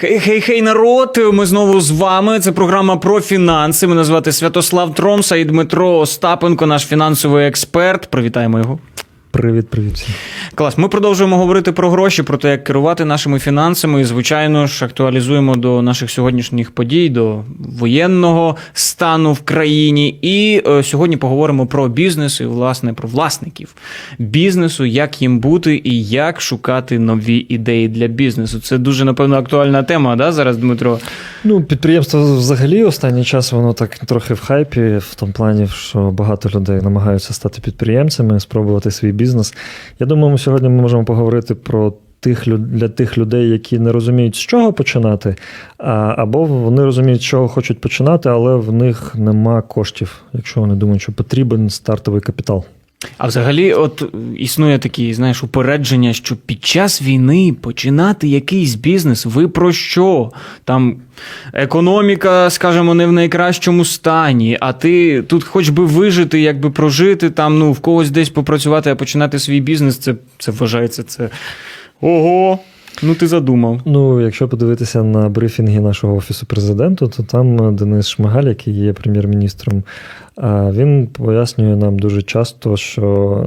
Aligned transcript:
Хей, 0.00 0.20
хей, 0.20 0.40
хей, 0.40 0.62
народ! 0.62 1.18
Ми 1.32 1.46
знову 1.46 1.80
з 1.80 1.90
вами. 1.90 2.40
Це 2.40 2.52
програма 2.52 2.96
про 2.96 3.20
фінанси. 3.20 3.86
Мене 3.86 4.04
звати 4.04 4.32
Святослав 4.32 4.94
Тромса 4.94 5.36
і 5.36 5.44
Дмитро 5.44 5.98
Остапенко, 5.98 6.66
наш 6.66 6.86
фінансовий 6.86 7.46
експерт. 7.46 8.06
Привітаємо 8.06 8.58
його. 8.58 8.78
Привіт, 9.30 9.68
привіт 9.68 9.94
всім. 9.94 10.14
Клас. 10.54 10.78
Ми 10.78 10.88
продовжуємо 10.88 11.36
говорити 11.36 11.72
про 11.72 11.90
гроші, 11.90 12.22
про 12.22 12.38
те, 12.38 12.50
як 12.50 12.64
керувати 12.64 13.04
нашими 13.04 13.38
фінансами. 13.38 14.00
І, 14.00 14.04
звичайно 14.04 14.66
ж, 14.66 14.84
актуалізуємо 14.84 15.56
до 15.56 15.82
наших 15.82 16.10
сьогоднішніх 16.10 16.70
подій, 16.70 17.08
до 17.08 17.44
воєнного 17.58 18.56
стану 18.72 19.32
в 19.32 19.40
країні. 19.40 20.18
І 20.22 20.62
е, 20.66 20.82
сьогодні 20.82 21.16
поговоримо 21.16 21.66
про 21.66 21.88
бізнес 21.88 22.40
і, 22.40 22.44
власне, 22.44 22.92
про 22.92 23.08
власників 23.08 23.74
бізнесу, 24.18 24.84
як 24.84 25.22
їм 25.22 25.38
бути 25.38 25.80
і 25.84 26.04
як 26.04 26.40
шукати 26.40 26.98
нові 26.98 27.36
ідеї 27.48 27.88
для 27.88 28.06
бізнесу. 28.06 28.60
Це 28.60 28.78
дуже, 28.78 29.04
напевно, 29.04 29.36
актуальна 29.36 29.82
тема, 29.82 30.16
да, 30.16 30.32
зараз, 30.32 30.56
Дмитро? 30.56 30.98
Ну, 31.44 31.62
підприємство 31.62 32.36
взагалі 32.36 32.84
останній 32.84 33.24
час 33.24 33.52
воно 33.52 33.72
так 33.72 33.98
трохи 33.98 34.34
в 34.34 34.40
хайпі, 34.40 34.96
в 34.96 35.14
тому 35.14 35.32
плані, 35.32 35.66
що 35.66 36.10
багато 36.10 36.48
людей 36.48 36.80
намагаються 36.82 37.34
стати 37.34 37.60
підприємцями, 37.60 38.40
спробувати 38.40 38.90
свій 38.90 39.12
бізнес. 39.12 39.54
Я 39.98 40.06
думаю, 40.06 40.32
ми 40.32 40.38
сьогодні 40.38 40.68
ми 40.68 40.82
можемо 40.82 41.04
поговорити 41.04 41.54
про 41.54 41.94
тих 42.20 42.48
для 42.58 42.88
тих 42.88 43.18
людей, 43.18 43.48
які 43.48 43.78
не 43.78 43.92
розуміють, 43.92 44.34
з 44.34 44.38
чого 44.38 44.72
починати, 44.72 45.36
або 46.16 46.44
вони 46.44 46.84
розуміють, 46.84 47.20
з 47.20 47.24
чого 47.24 47.48
хочуть 47.48 47.80
починати, 47.80 48.28
але 48.28 48.56
в 48.56 48.72
них 48.72 49.14
нема 49.14 49.62
коштів, 49.62 50.22
якщо 50.32 50.60
вони 50.60 50.74
думають, 50.74 51.02
що 51.02 51.12
потрібен 51.12 51.70
стартовий 51.70 52.20
капітал. 52.20 52.64
А 53.18 53.26
взагалі, 53.26 53.72
от 53.72 54.02
існує 54.36 54.78
такі, 54.78 55.14
знаєш, 55.14 55.42
упередження, 55.42 56.12
що 56.12 56.36
під 56.36 56.64
час 56.64 57.02
війни 57.02 57.56
починати 57.60 58.28
якийсь 58.28 58.74
бізнес, 58.74 59.26
ви 59.26 59.48
про 59.48 59.72
що? 59.72 60.30
Там 60.64 60.96
економіка, 61.52 62.50
скажімо, 62.50 62.94
не 62.94 63.06
в 63.06 63.12
найкращому 63.12 63.84
стані, 63.84 64.58
а 64.60 64.72
ти 64.72 65.22
тут 65.22 65.44
хоч 65.44 65.68
би 65.68 65.84
вижити, 65.84 66.40
якби 66.40 66.70
прожити, 66.70 67.30
там, 67.30 67.58
ну, 67.58 67.72
в 67.72 67.80
когось 67.80 68.10
десь 68.10 68.30
попрацювати, 68.30 68.90
а 68.90 68.94
починати 68.94 69.38
свій 69.38 69.60
бізнес, 69.60 69.98
це, 69.98 70.14
це 70.38 70.50
вважається, 70.50 71.02
це. 71.02 71.28
Ого! 72.00 72.58
Ну, 73.02 73.14
ти 73.14 73.26
задумав. 73.26 73.80
Ну, 73.84 74.20
якщо 74.20 74.48
подивитися 74.48 75.02
на 75.02 75.28
брифінги 75.28 75.80
нашого 75.80 76.16
офісу 76.16 76.46
президенту, 76.46 77.08
то 77.08 77.22
там 77.22 77.76
Денис 77.76 78.08
Шмигаль, 78.08 78.44
який 78.44 78.74
є 78.74 78.92
прем'єр-міністром, 78.92 79.82
а, 80.36 80.70
він 80.70 81.06
пояснює 81.06 81.76
нам 81.76 81.98
дуже 81.98 82.22
часто, 82.22 82.76
що 82.76 83.46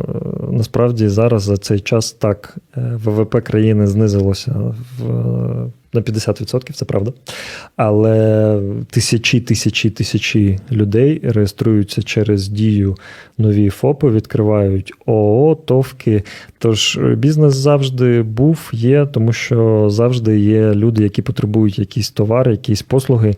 е, 0.49 0.53
насправді 0.53 1.07
зараз 1.07 1.43
за 1.43 1.57
цей 1.57 1.79
час 1.79 2.11
так 2.11 2.57
е, 2.77 2.99
ВВП 3.03 3.41
країни 3.43 3.87
знизилося 3.87 4.55
в. 4.99 5.71
На 5.93 6.01
50%, 6.01 6.73
це 6.73 6.85
правда. 6.85 7.13
Але 7.75 8.59
тисячі, 8.89 9.39
тисячі, 9.39 9.89
тисячі 9.89 10.59
людей 10.71 11.21
реєструються 11.23 12.03
через 12.03 12.47
дію 12.47 12.95
нові 13.37 13.69
ФОПи, 13.69 14.09
відкривають 14.09 14.93
ООО, 15.05 15.55
ТОВки. 15.55 16.23
Тож 16.59 16.97
е, 16.97 17.15
бізнес 17.15 17.55
завжди 17.55 18.21
був, 18.21 18.69
є, 18.73 19.05
тому 19.05 19.33
що 19.33 19.89
завжди 19.89 20.39
є 20.39 20.73
люди, 20.73 21.03
які 21.03 21.21
потребують 21.21 21.79
якісь 21.79 22.11
товари, 22.11 22.51
якісь 22.51 22.81
послуги. 22.81 23.35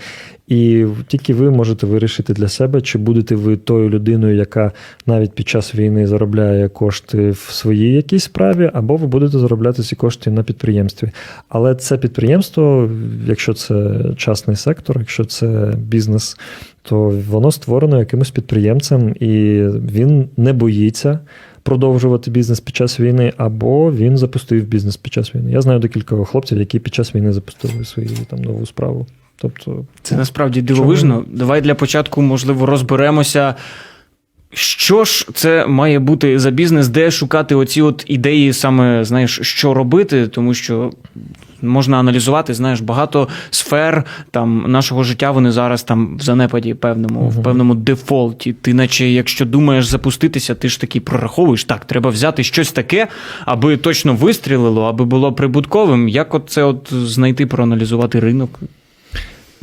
І 0.47 0.85
тільки 1.07 1.33
ви 1.33 1.51
можете 1.51 1.87
вирішити 1.87 2.33
для 2.33 2.47
себе, 2.47 2.81
чи 2.81 2.97
будете 2.97 3.35
ви 3.35 3.57
тою 3.57 3.89
людиною, 3.89 4.35
яка 4.35 4.71
навіть 5.05 5.31
під 5.31 5.47
час 5.47 5.75
війни 5.75 6.07
заробляє 6.07 6.69
кошти 6.69 7.29
в 7.29 7.37
своїй 7.37 7.93
якійсь 7.93 8.23
справі, 8.23 8.71
або 8.73 8.95
ви 8.95 9.07
будете 9.07 9.39
заробляти 9.39 9.83
ці 9.83 9.95
кошти 9.95 10.31
на 10.31 10.43
підприємстві. 10.43 11.09
Але 11.49 11.75
це 11.75 11.97
підприємство, 11.97 12.89
якщо 13.27 13.53
це 13.53 14.01
частний 14.17 14.55
сектор, 14.55 14.99
якщо 14.99 15.25
це 15.25 15.73
бізнес, 15.77 16.37
то 16.81 17.21
воно 17.29 17.51
створено 17.51 17.99
якимось 17.99 18.31
підприємцем, 18.31 19.15
і 19.19 19.63
він 19.93 20.29
не 20.37 20.53
боїться. 20.53 21.19
Продовжувати 21.63 22.31
бізнес 22.31 22.59
під 22.59 22.75
час 22.75 22.99
війни, 22.99 23.33
або 23.37 23.91
він 23.91 24.17
запустив 24.17 24.63
бізнес 24.63 24.97
під 24.97 25.13
час 25.13 25.35
війни. 25.35 25.51
Я 25.51 25.61
знаю 25.61 25.79
декілька 25.79 26.23
хлопців, 26.25 26.59
які 26.59 26.79
під 26.79 26.93
час 26.93 27.15
війни 27.15 27.33
запустили 27.33 27.85
свою 27.85 28.09
там 28.29 28.41
нову 28.41 28.65
справу. 28.65 29.07
Тобто, 29.35 29.85
Це 30.01 30.15
насправді 30.15 30.61
дивовижно. 30.61 31.25
Давай 31.27 31.61
для 31.61 31.75
початку, 31.75 32.21
можливо, 32.21 32.65
розберемося. 32.65 33.55
Що 34.55 35.05
ж 35.05 35.27
це 35.33 35.67
має 35.67 35.99
бути 35.99 36.39
за 36.39 36.51
бізнес, 36.51 36.87
де 36.87 37.11
шукати 37.11 37.55
оці 37.55 37.81
от 37.81 38.03
ідеї, 38.07 38.53
саме 38.53 39.03
знаєш, 39.03 39.39
що 39.41 39.73
робити, 39.73 40.27
тому 40.27 40.53
що 40.53 40.91
можна 41.61 41.97
аналізувати, 41.97 42.53
знаєш, 42.53 42.81
багато 42.81 43.27
сфер 43.49 44.03
там 44.31 44.65
нашого 44.67 45.03
життя 45.03 45.31
вони 45.31 45.51
зараз 45.51 45.83
там 45.83 46.17
в 46.17 46.21
занепаді 46.21 46.73
певному, 46.73 47.29
в 47.29 47.43
певному 47.43 47.75
дефолті. 47.75 48.53
Ти, 48.53 48.73
наче, 48.73 49.09
якщо 49.09 49.45
думаєш 49.45 49.85
запуститися, 49.85 50.55
ти 50.55 50.69
ж 50.69 50.81
таки 50.81 50.99
прораховуєш, 50.99 51.63
так, 51.63 51.85
треба 51.85 52.09
взяти 52.09 52.43
щось 52.43 52.71
таке, 52.71 53.07
аби 53.45 53.77
точно 53.77 54.13
вистрілило, 54.13 54.83
аби 54.83 55.05
було 55.05 55.33
прибутковим. 55.33 56.09
Як 56.09 56.33
от 56.33 56.43
це 56.47 56.63
от 56.63 56.93
знайти, 56.93 57.45
проаналізувати 57.45 58.19
ринок? 58.19 58.59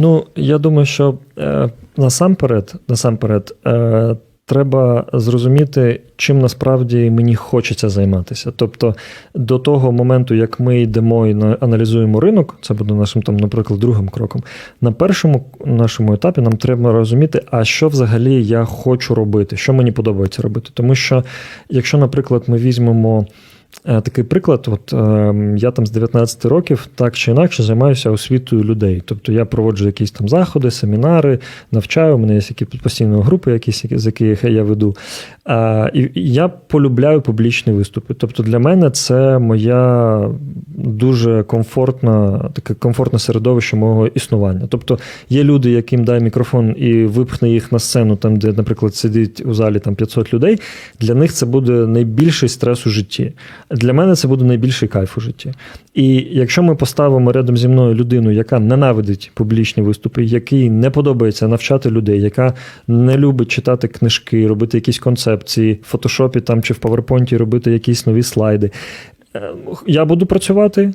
Ну, 0.01 0.25
я 0.37 0.59
думаю, 0.59 0.87
що 0.87 1.15
е, 1.39 1.71
насамперед, 1.97 2.75
насамперед, 2.89 3.57
е, 3.67 4.17
треба 4.47 5.07
зрозуміти, 5.13 6.01
чим 6.17 6.39
насправді 6.39 7.11
мені 7.11 7.35
хочеться 7.35 7.89
займатися. 7.89 8.53
Тобто, 8.57 8.95
до 9.35 9.59
того 9.59 9.93
моменту, 9.93 10.35
як 10.35 10.61
ми 10.61 10.81
йдемо 10.81 11.27
і 11.27 11.35
на- 11.35 11.57
аналізуємо 11.61 12.21
ринок, 12.21 12.59
це 12.63 12.75
буде 12.75 12.95
нашим 12.95 13.23
там, 13.23 13.37
наприклад, 13.37 13.81
другим 13.81 14.09
кроком. 14.09 14.43
На 14.81 14.93
першому 14.93 15.45
нашому 15.65 16.15
етапі 16.15 16.41
нам 16.41 16.53
треба 16.53 16.93
розуміти, 16.93 17.43
а 17.51 17.65
що 17.65 17.89
взагалі 17.89 18.45
я 18.45 18.65
хочу 18.65 19.15
робити, 19.15 19.57
що 19.57 19.73
мені 19.73 19.93
подобається 19.93 20.43
робити. 20.43 20.71
Тому 20.75 20.95
що, 20.95 21.25
якщо, 21.71 21.99
наприклад, 21.99 22.43
ми 22.47 22.57
візьмемо. 22.59 23.27
Е, 23.87 24.01
Такий 24.01 24.25
приклад, 24.25 24.69
от 24.71 24.93
е, 24.93 25.35
я 25.57 25.71
там 25.71 25.87
з 25.87 25.91
19 25.91 26.45
років 26.45 26.89
так 26.95 27.17
чи 27.17 27.31
інакше 27.31 27.63
займаюся 27.63 28.11
освітою 28.11 28.65
людей. 28.65 29.03
Тобто 29.05 29.33
я 29.33 29.45
проводжу 29.45 29.87
якісь 29.87 30.11
там 30.11 30.29
заходи, 30.29 30.71
семінари, 30.71 31.39
навчаю, 31.73 32.15
у 32.15 32.19
мене 32.19 32.35
є 32.35 32.41
які 32.49 32.65
постійно 32.65 33.23
групи, 33.23 33.53
якісь, 33.53 33.85
з 33.91 34.07
яких 34.07 34.45
я 34.45 34.63
веду. 34.63 34.97
І 35.95 36.11
і 36.15 36.33
я 36.33 36.49
полюбляю 36.49 37.21
публічні 37.21 37.73
виступи. 37.73 38.15
Тобто 38.15 38.43
для 38.43 38.59
мене 38.59 38.91
це 38.91 39.39
моя 39.39 40.29
дуже 40.69 41.43
комфортна, 41.43 42.51
таке 42.53 42.75
комфортне 42.75 43.19
середовище 43.19 43.77
мого 43.77 44.07
існування. 44.07 44.67
Тобто 44.69 44.99
є 45.29 45.45
люди, 45.45 45.71
яким 45.71 46.05
дай 46.05 46.21
мікрофон 46.21 46.75
і 46.79 47.05
випхне 47.05 47.51
їх 47.51 47.73
на 47.73 47.79
сцену, 47.79 48.17
там, 48.17 48.37
де, 48.37 48.53
наприклад, 48.53 48.95
сидить 48.95 49.43
у 49.47 49.55
залі 49.55 49.79
там 49.79 49.95
500 49.95 50.35
людей. 50.35 50.61
Для 51.01 51.15
них 51.15 51.33
це 51.33 51.47
буде 51.47 51.73
найбільший 51.73 52.49
стрес 52.49 52.87
у 52.87 52.91
житті. 52.91 53.33
Для 53.71 53.93
мене 53.93 54.15
це 54.15 54.29
буде 54.29 54.45
найбільший 54.45 54.89
кайф 54.89 55.19
у 55.19 55.21
житті. 55.21 55.53
І 55.95 56.27
якщо 56.31 56.63
ми 56.63 56.75
поставимо 56.75 57.33
рядом 57.33 57.57
зі 57.57 57.69
мною 57.69 57.95
людину, 57.95 58.31
яка 58.31 58.59
ненавидить 58.59 59.31
публічні 59.35 59.83
виступи, 59.83 60.25
якій 60.25 60.71
не 60.71 60.91
подобається 60.91 61.49
навчати 61.49 61.91
людей, 61.91 62.21
яка 62.21 62.55
не 62.89 63.19
любить 63.19 63.49
читати 63.49 63.89
книжки, 63.89 64.47
робити 64.47 64.77
якісь 64.77 64.99
концепції 64.99 65.81
в 65.83 65.87
фотошопі 65.87 66.41
там 66.41 66.63
чи 66.63 66.75
в 66.75 66.79
PowerPoint 66.79 67.39
робити 67.39 67.73
якісь 67.73 68.07
нові 68.07 68.23
слайди. 68.23 68.71
Е, 69.37 69.43
Я 69.87 70.05
буду 70.05 70.27
працювати. 70.27 70.93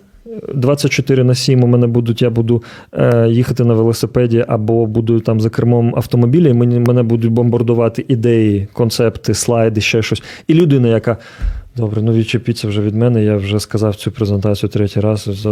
24 0.54 1.24
на 1.24 1.36
7 1.36 1.64
у 1.64 1.68
мене 1.68 1.88
будуть, 1.88 2.22
я 2.22 2.30
буду 2.30 2.64
е, 2.94 3.28
їхати 3.30 3.64
на 3.64 3.74
велосипеді 3.74 4.46
або 4.48 4.86
буду 4.86 5.20
там 5.20 5.40
за 5.40 5.50
кермом 5.50 5.96
автомобіля, 5.96 6.50
і 6.50 6.54
мені, 6.54 6.80
мене 6.80 7.04
будуть 7.04 7.32
бомбардувати 7.32 8.06
ідеї, 8.08 8.68
концепти, 8.74 9.34
слайди, 9.34 9.82
ще 9.82 10.02
щось. 10.02 10.24
І 10.48 10.54
людина, 10.54 10.88
яка. 10.88 11.18
Добре, 11.78 12.02
ну 12.02 12.14
відчепіться 12.14 12.68
вже 12.68 12.82
від 12.82 12.96
мене, 12.96 13.24
я 13.24 13.36
вже 13.36 13.60
сказав 13.60 13.96
цю 13.96 14.12
презентацію 14.12 14.70
третій 14.70 15.00
раз. 15.00 15.48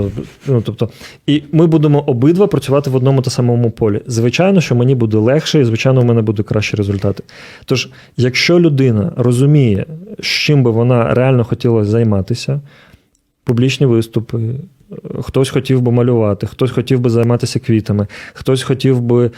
Ну, 0.48 0.62
тобто, 0.62 0.90
і 1.28 1.44
ми 1.52 1.68
будемо 1.68 2.00
обидва 2.00 2.48
працювати 2.48 2.90
в 2.90 2.96
одному 2.96 3.22
та 3.22 3.30
самому 3.30 3.72
полі. 3.72 4.02
Звичайно, 4.08 4.62
що 4.62 4.76
мені 4.76 4.96
буде 4.96 5.18
легше, 5.18 5.60
і 5.60 5.64
звичайно, 5.64 6.02
в 6.02 6.06
мене 6.06 6.22
будуть 6.22 6.48
кращі 6.48 6.78
результати. 6.78 7.24
Тож, 7.66 7.90
якщо 8.18 8.60
людина 8.60 9.12
розуміє, 9.16 9.86
з 10.20 10.26
чим 10.26 10.64
би 10.64 10.72
вона 10.72 11.14
реально 11.14 11.44
хотіла 11.44 11.86
займатися, 11.86 12.62
публічні 13.44 13.86
виступи. 13.86 14.40
Хтось 15.22 15.50
хотів 15.50 15.82
би 15.82 15.92
малювати, 15.92 16.48
хтось 16.48 16.72
хотів 16.72 17.00
би 17.00 17.10
займатися 17.10 17.60
квітами, 17.60 18.08
хтось 18.34 18.64
хотів 18.64 19.02
би 19.02 19.26
е, 19.26 19.32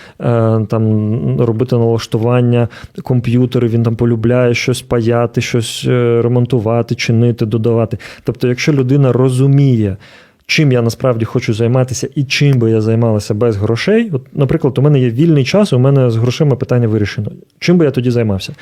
там 0.69 1.41
робити 1.41 1.75
налаштування 1.75 2.67
комп'ютерів, 3.03 3.69
він 3.69 3.83
там 3.83 3.95
полюбляє 3.95 4.53
щось 4.53 4.81
паяти, 4.81 5.41
щось 5.41 5.85
е, 5.87 6.21
ремонтувати, 6.21 6.95
чинити, 6.95 7.45
додавати. 7.45 7.97
Тобто, 8.23 8.47
якщо 8.47 8.73
людина 8.73 9.13
розуміє, 9.13 9.97
чим 10.45 10.71
я 10.71 10.81
насправді 10.81 11.25
хочу 11.25 11.53
займатися 11.53 12.09
і 12.15 12.23
чим 12.23 12.59
би 12.59 12.71
я 12.71 12.81
займалася 12.81 13.33
без 13.33 13.57
грошей. 13.57 14.11
От, 14.13 14.21
наприклад, 14.33 14.77
у 14.77 14.81
мене 14.81 14.99
є 14.99 15.09
вільний 15.09 15.43
час, 15.43 15.73
у 15.73 15.79
мене 15.79 16.09
з 16.09 16.15
грошима 16.15 16.55
питання 16.55 16.87
вирішено. 16.87 17.31
Чим 17.59 17.77
би 17.77 17.85
я 17.85 17.91
тоді 17.91 18.11
займався? 18.11 18.55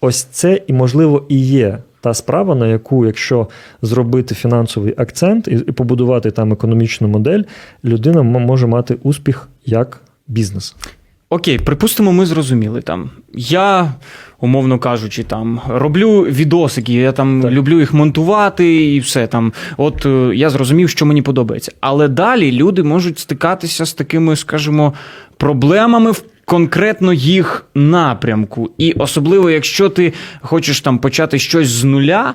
Ось 0.00 0.22
це 0.22 0.60
і, 0.66 0.72
можливо, 0.72 1.24
і 1.28 1.38
є 1.38 1.78
та 2.00 2.14
справа, 2.14 2.54
на 2.54 2.66
яку, 2.66 3.06
якщо 3.06 3.48
зробити 3.82 4.34
фінансовий 4.34 4.94
акцент 4.96 5.48
і, 5.48 5.52
і 5.52 5.72
побудувати 5.72 6.30
там 6.30 6.52
економічну 6.52 7.08
модель, 7.08 7.42
людина 7.84 8.22
може 8.22 8.66
мати 8.66 8.96
успіх 9.02 9.48
як 9.66 10.00
бізнес. 10.28 10.76
Окей, 11.30 11.58
припустимо, 11.58 12.12
ми 12.12 12.26
зрозуміли 12.26 12.80
там. 12.82 13.10
Я, 13.34 13.92
умовно 14.40 14.78
кажучи, 14.78 15.24
там 15.24 15.60
роблю 15.68 16.22
відосики, 16.22 16.92
я 16.92 17.12
там 17.12 17.42
Так. 17.42 17.52
люблю 17.52 17.80
їх 17.80 17.94
монтувати 17.94 18.94
і 18.94 19.00
все 19.00 19.26
там. 19.26 19.52
От 19.76 20.06
е, 20.06 20.30
я 20.34 20.50
зрозумів, 20.50 20.90
що 20.90 21.06
мені 21.06 21.22
подобається. 21.22 21.72
Але 21.80 22.08
далі 22.08 22.52
люди 22.52 22.82
можуть 22.82 23.18
стикатися 23.18 23.86
з 23.86 23.94
такими, 23.94 24.36
скажімо, 24.36 24.94
проблемами 25.36 26.10
в. 26.10 26.22
Конкретно 26.48 27.12
їх 27.12 27.64
напрямку, 27.74 28.70
і 28.78 28.92
особливо, 28.92 29.50
якщо 29.50 29.88
ти 29.88 30.12
хочеш 30.40 30.80
там 30.80 30.98
почати 30.98 31.38
щось 31.38 31.68
з 31.68 31.84
нуля, 31.84 32.34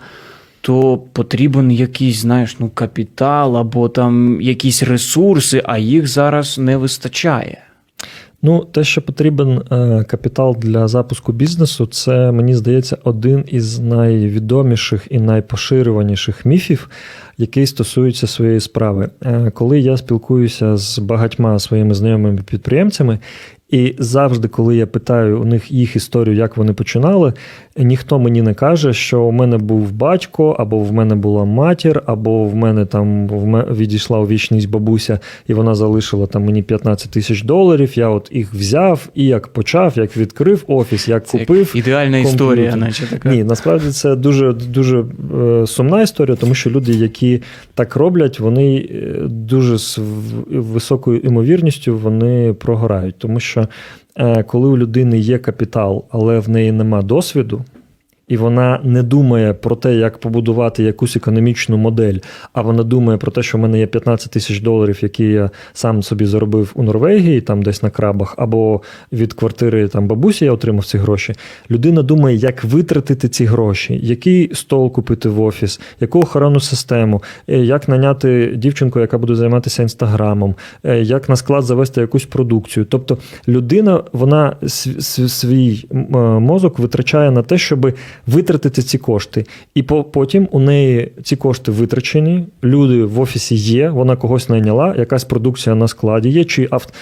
то 0.62 0.98
потрібен 1.14 1.72
якийсь, 1.72 2.18
знаєш, 2.18 2.56
ну 2.60 2.70
капітал 2.70 3.58
або 3.58 3.90
там 3.90 4.42
якісь 4.42 4.84
ресурси, 4.84 5.62
а 5.66 5.78
їх 5.78 6.08
зараз 6.08 6.58
не 6.58 6.78
вистачає. 6.78 7.64
Ну, 8.46 8.66
те, 8.72 8.84
що 8.84 9.02
потрібен 9.02 9.62
е, 9.72 10.04
капітал 10.04 10.56
для 10.60 10.88
запуску 10.88 11.32
бізнесу, 11.32 11.86
це 11.86 12.32
мені 12.32 12.56
здається 12.56 12.98
один 13.04 13.44
із 13.48 13.80
найвідоміших 13.80 15.08
і 15.10 15.20
найпоширюваніших 15.20 16.46
міфів, 16.46 16.90
який 17.38 17.68
стосується 17.68 18.28
своєї 18.28 18.60
справи. 18.60 19.10
Е, 19.26 19.52
коли 19.52 19.80
я 19.80 19.98
спілкуюся 19.98 20.78
з 20.78 21.00
багатьма 21.00 21.60
своїми 21.60 21.94
знайомими 21.94 22.42
підприємцями, 22.46 23.20
і 23.70 23.96
завжди, 24.00 24.48
коли 24.48 24.76
я 24.76 24.88
питаю 24.88 25.42
у 25.42 25.46
них 25.46 25.72
їх 25.72 25.96
історію, 25.96 26.36
як 26.36 26.58
вони 26.58 26.74
починали, 26.74 27.34
ніхто 27.78 28.20
мені 28.20 28.42
не 28.42 28.54
каже, 28.54 28.94
що 28.94 29.22
у 29.22 29.32
мене 29.32 29.58
був 29.58 29.92
батько, 29.92 30.56
або 30.60 30.80
в 30.80 30.94
мене 30.94 31.16
була 31.16 31.46
матір, 31.46 32.04
або 32.06 32.44
в 32.44 32.56
мене 32.56 32.86
там 32.86 33.28
в 33.28 33.74
відійшла 33.74 34.20
у 34.20 34.28
вічність 34.28 34.70
бабуся, 34.70 35.20
і 35.48 35.54
вона 35.54 35.76
залишила 35.76 36.28
там 36.28 36.44
мені 36.44 36.64
15 36.64 37.12
тисяч 37.12 37.44
доларів. 37.44 37.98
Я 37.98 38.10
от 38.10 38.30
їх 38.34 38.54
взяв 38.54 39.10
і 39.16 39.26
як 39.26 39.48
почав, 39.48 39.94
як 39.96 40.18
відкрив 40.18 40.64
офіс, 40.68 41.08
як 41.08 41.28
Це 41.28 41.38
як 41.38 41.48
купив. 41.48 41.72
ідеальна 41.76 42.24
комп'ютер. 42.24 42.48
історія, 42.48 42.76
наче 42.76 43.08
така. 43.08 43.30
Ні, 43.30 43.44
насправді 43.44 43.90
це 43.90 44.16
дуже 44.16 44.54
дуже 44.54 45.06
е, 45.38 45.68
сумна 45.68 46.02
історія, 46.02 46.36
тому 46.36 46.54
що 46.56 46.70
люди, 46.70 46.92
які 46.92 47.42
так 47.74 47.96
роблять, 47.96 48.40
вони 48.40 48.76
е, 48.78 49.20
дуже 49.28 49.78
з 49.78 50.00
високою 50.50 51.20
імовірністю 51.20 51.98
вони 51.98 52.54
прогорають. 52.54 53.16
Тому 53.18 53.40
що 53.40 53.53
е, 54.18 54.44
коли 54.44 54.70
у 54.70 54.78
людини 54.78 55.18
є 55.20 55.38
капітал, 55.40 56.06
але 56.10 56.40
в 56.40 56.50
неї 56.50 56.72
нема 56.72 57.02
досвіду. 57.02 57.62
І 58.28 58.38
вона 58.38 58.80
не 58.84 59.04
думає 59.04 59.54
про 59.54 59.76
те, 59.76 59.96
як 59.96 60.18
побудувати 60.18 60.84
якусь 60.84 61.16
економічну 61.16 61.78
модель, 61.78 62.18
а 62.54 62.62
вона 62.62 62.84
думає 62.84 63.18
про 63.18 63.32
те, 63.32 63.44
що 63.44 63.58
в 63.58 63.62
мене 63.62 63.80
є 63.80 63.88
15 63.88 64.32
тисяч 64.32 64.60
доларів, 64.60 65.00
які 65.02 65.24
я 65.24 65.50
сам 65.74 66.04
собі 66.04 66.26
заробив 66.26 66.72
у 66.76 66.84
Норвегії, 66.84 67.42
там 67.42 67.64
десь 67.64 67.84
на 67.84 67.90
крабах, 67.90 68.36
або 68.38 68.82
від 69.12 69.34
квартири 69.34 69.88
там 69.88 70.08
бабусі 70.08 70.46
я 70.46 70.52
отримав 70.52 70.86
ці 70.86 70.98
гроші. 70.98 71.34
Людина 71.72 72.02
думає, 72.02 72.38
як 72.38 72.64
витратити 72.64 73.30
ці 73.30 73.46
гроші, 73.46 74.00
який 74.04 74.56
стол 74.56 74.92
купити 74.92 75.30
в 75.30 75.42
офіс, 75.42 75.80
яку 76.00 76.20
охоронну 76.20 76.60
систему, 76.60 77.24
е, 77.48 77.58
як 77.58 77.90
наняти 77.90 78.54
дівчинку, 78.56 79.00
яка 79.00 79.18
буде 79.18 79.36
займатися 79.36 79.84
інстаграмом, 79.84 80.56
е, 80.84 81.02
як 81.02 81.30
на 81.30 81.36
склад 81.36 81.64
завести 81.64 82.02
якусь 82.02 82.26
продукцію. 82.26 82.86
Тобто 82.86 83.18
людина, 83.48 84.04
вона 84.14 84.56
св- 84.62 84.98
св- 84.98 85.30
свій 85.30 85.86
е, 85.92 85.98
мозок 86.40 86.80
витрачає 86.80 87.32
на 87.32 87.44
те, 87.44 87.58
щоб 87.58 87.94
витратити 88.28 88.82
ці 88.82 88.98
кошти. 88.98 89.46
І 89.76 89.84
потім 89.84 90.48
у 90.52 90.60
неї 90.60 91.12
ці 91.24 91.36
кошти 91.36 91.72
витрачені, 91.72 92.46
люди 92.64 93.04
в 93.04 93.20
офісі 93.20 93.56
є, 93.56 93.90
вона 93.90 94.16
когось 94.16 94.50
найняла, 94.50 94.96
якась 94.98 95.24
продукція 95.24 95.76
на 95.76 95.88
складі 95.88 96.30
є, 96.30 96.44
чи 96.44 96.66
авт- 96.68 96.94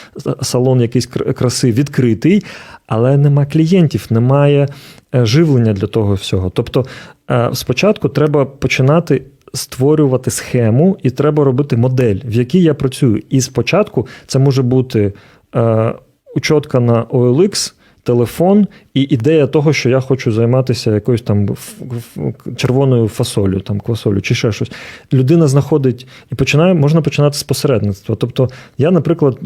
салон 0.44 0.82
якийсь 0.82 1.06
краси 1.08 1.72
відкритий, 1.72 2.44
але 2.88 3.18
нема 3.18 3.46
клієнтів, 3.46 4.08
немає 4.10 4.68
е, 5.16 5.26
живлення 5.26 5.74
для 5.74 5.88
того 5.88 6.14
всього. 6.14 6.50
Тобто 6.50 6.86
е, 7.32 7.50
спочатку 7.54 8.10
треба 8.10 8.46
починати. 8.46 9.22
Створювати 9.54 10.32
схему, 10.32 10.98
і 11.04 11.10
треба 11.10 11.44
робити 11.44 11.78
модель, 11.78 12.16
в 12.26 12.34
якій 12.34 12.62
я 12.62 12.74
працюю. 12.74 13.22
І 13.30 13.42
спочатку 13.42 14.08
це 14.28 14.40
може 14.40 14.62
бути 14.62 15.14
е, 15.56 15.94
учотка 16.36 16.80
на 16.80 17.04
OLX, 17.04 17.74
телефон 18.04 18.68
і 18.94 19.02
ідея 19.02 19.48
того, 19.48 19.74
що 19.74 19.90
я 19.90 20.00
хочу 20.00 20.32
займатися 20.32 20.94
якоюсь 20.94 21.22
там 21.22 21.50
червоною 22.56 23.08
фасолю, 23.08 23.60
там 23.60 23.80
квасолю 23.80 24.22
чи 24.22 24.36
ще 24.36 24.52
щось. 24.52 24.72
Людина 25.14 25.48
знаходить 25.48 26.08
і 26.32 26.36
починає, 26.36 26.74
можна 26.74 27.02
починати 27.02 27.38
з 27.38 27.44
посередництва. 27.44 28.16
Тобто, 28.16 28.50
я, 28.78 28.92
наприклад, 28.92 29.38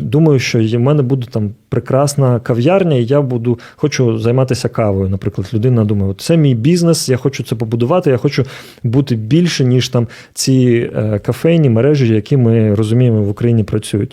думаю, 0.00 0.38
що 0.38 0.58
в 0.58 0.78
мене 0.78 1.02
буде 1.02 1.26
там 1.30 1.50
прекрасна 1.68 2.40
кав'ярня, 2.40 2.96
і 2.96 3.04
я 3.04 3.22
буду 3.22 3.58
хочу 3.76 4.18
займатися 4.18 4.68
кавою. 4.68 5.08
Наприклад, 5.08 5.50
людина 5.54 5.84
думає, 5.84 6.10
от 6.10 6.20
це 6.20 6.36
мій 6.36 6.54
бізнес, 6.54 7.08
я 7.08 7.16
хочу 7.16 7.44
це 7.44 7.54
побудувати, 7.54 8.10
я 8.10 8.16
хочу 8.16 8.44
бути 8.82 9.16
більше, 9.16 9.64
ніж 9.64 9.88
там 9.88 10.06
ці 10.34 10.90
е, 10.96 11.18
кафейні 11.18 11.70
мережі, 11.70 12.14
які 12.14 12.36
ми 12.36 12.74
розуміємо 12.74 13.22
в 13.22 13.28
Україні 13.28 13.64
працюють. 13.64 14.12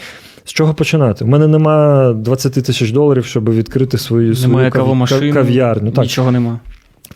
З 0.50 0.54
чого 0.54 0.74
починати? 0.74 1.26
У 1.26 1.28
мене 1.28 1.48
нема 1.48 2.12
20 2.14 2.54
тисяч 2.54 2.92
доларів, 2.92 3.26
щоб 3.26 3.50
відкрити 3.50 3.98
свою, 3.98 4.36
свою 4.36 4.50
Немає 4.50 4.70
кав- 4.72 5.34
кав'ярню. 5.34 5.92
Так, 5.92 6.04
нічого 6.04 6.32
нема. 6.32 6.60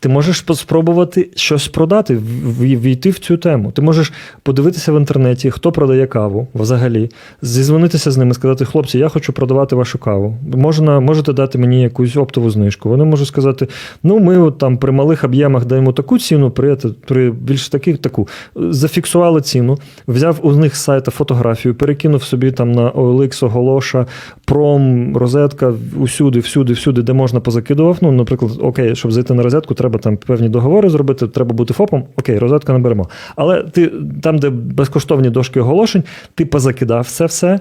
Ти 0.04 0.10
можеш 0.10 0.46
спробувати 0.54 1.30
щось 1.36 1.68
продати, 1.68 2.18
війти 2.60 3.10
в 3.10 3.20
цю 3.20 3.38
тему. 3.38 3.72
Ти 3.72 3.82
можеш 3.82 4.14
подивитися 4.44 4.92
в 4.92 5.00
інтернеті, 5.00 5.52
хто 5.52 5.72
продає 5.72 6.08
каву 6.08 6.48
взагалі, 6.56 7.10
зізвонитися 7.42 8.12
з 8.12 8.18
ними, 8.18 8.34
сказати, 8.34 8.66
хлопці, 8.66 8.98
я 9.00 9.10
хочу 9.10 9.34
продавати 9.34 9.76
вашу 9.76 9.98
каву. 9.98 10.38
Можна, 10.56 11.00
можете 11.00 11.34
дати 11.34 11.58
мені 11.58 11.82
якусь 11.82 12.18
оптову 12.18 12.50
знижку. 12.50 12.90
Вони 12.90 13.04
можуть 13.04 13.28
сказати: 13.28 13.68
ну, 14.04 14.20
ми 14.20 14.38
от 14.38 14.58
там 14.58 14.78
при 14.78 14.92
малих 14.92 15.24
об'ємах 15.24 15.66
даємо 15.66 15.94
таку 15.94 16.20
ціну, 16.20 16.52
при, 16.52 16.76
при 17.06 17.32
більш 17.32 17.70
таких 17.70 17.98
таку. 17.98 18.28
Зафіксували 18.56 19.42
ціну, 19.42 19.78
взяв 20.08 20.40
у 20.42 20.52
них 20.52 20.76
з 20.76 20.82
сайта 20.82 21.12
фотографію, 21.12 21.76
перекинув 21.76 22.24
собі 22.24 22.52
там 22.52 22.72
на 22.72 22.92
OLX, 22.92 23.46
Оголоша, 23.46 24.06
пром, 24.46 25.18
розетка, 25.18 25.74
усюди, 26.00 26.40
всюди, 26.40 26.74
всюди, 26.74 27.02
де 27.02 27.14
можна 27.14 27.40
позакидував. 27.40 27.98
Ну, 28.02 28.12
наприклад, 28.12 28.52
окей, 28.62 28.96
щоб 28.96 29.12
зайти 29.12 29.34
на 29.34 29.44
розетку, 29.44 29.74
треба 29.74 29.93
там 30.00 30.18
певні 30.18 30.50
договори 30.50 30.90
зробити, 30.90 31.28
треба 31.28 31.54
бути 31.54 31.74
ФОПом. 31.74 32.04
Окей, 32.16 32.40
розетку 32.40 32.74
не 32.74 32.80
беремо. 32.80 33.10
Але 33.36 33.64
ти 33.64 33.92
там, 34.22 34.38
де 34.40 34.50
безкоштовні 34.50 35.30
дошки 35.30 35.60
оголошень, 35.60 36.04
ти 36.36 36.46
позакидав 36.46 37.08
це 37.08 37.26
все. 37.26 37.60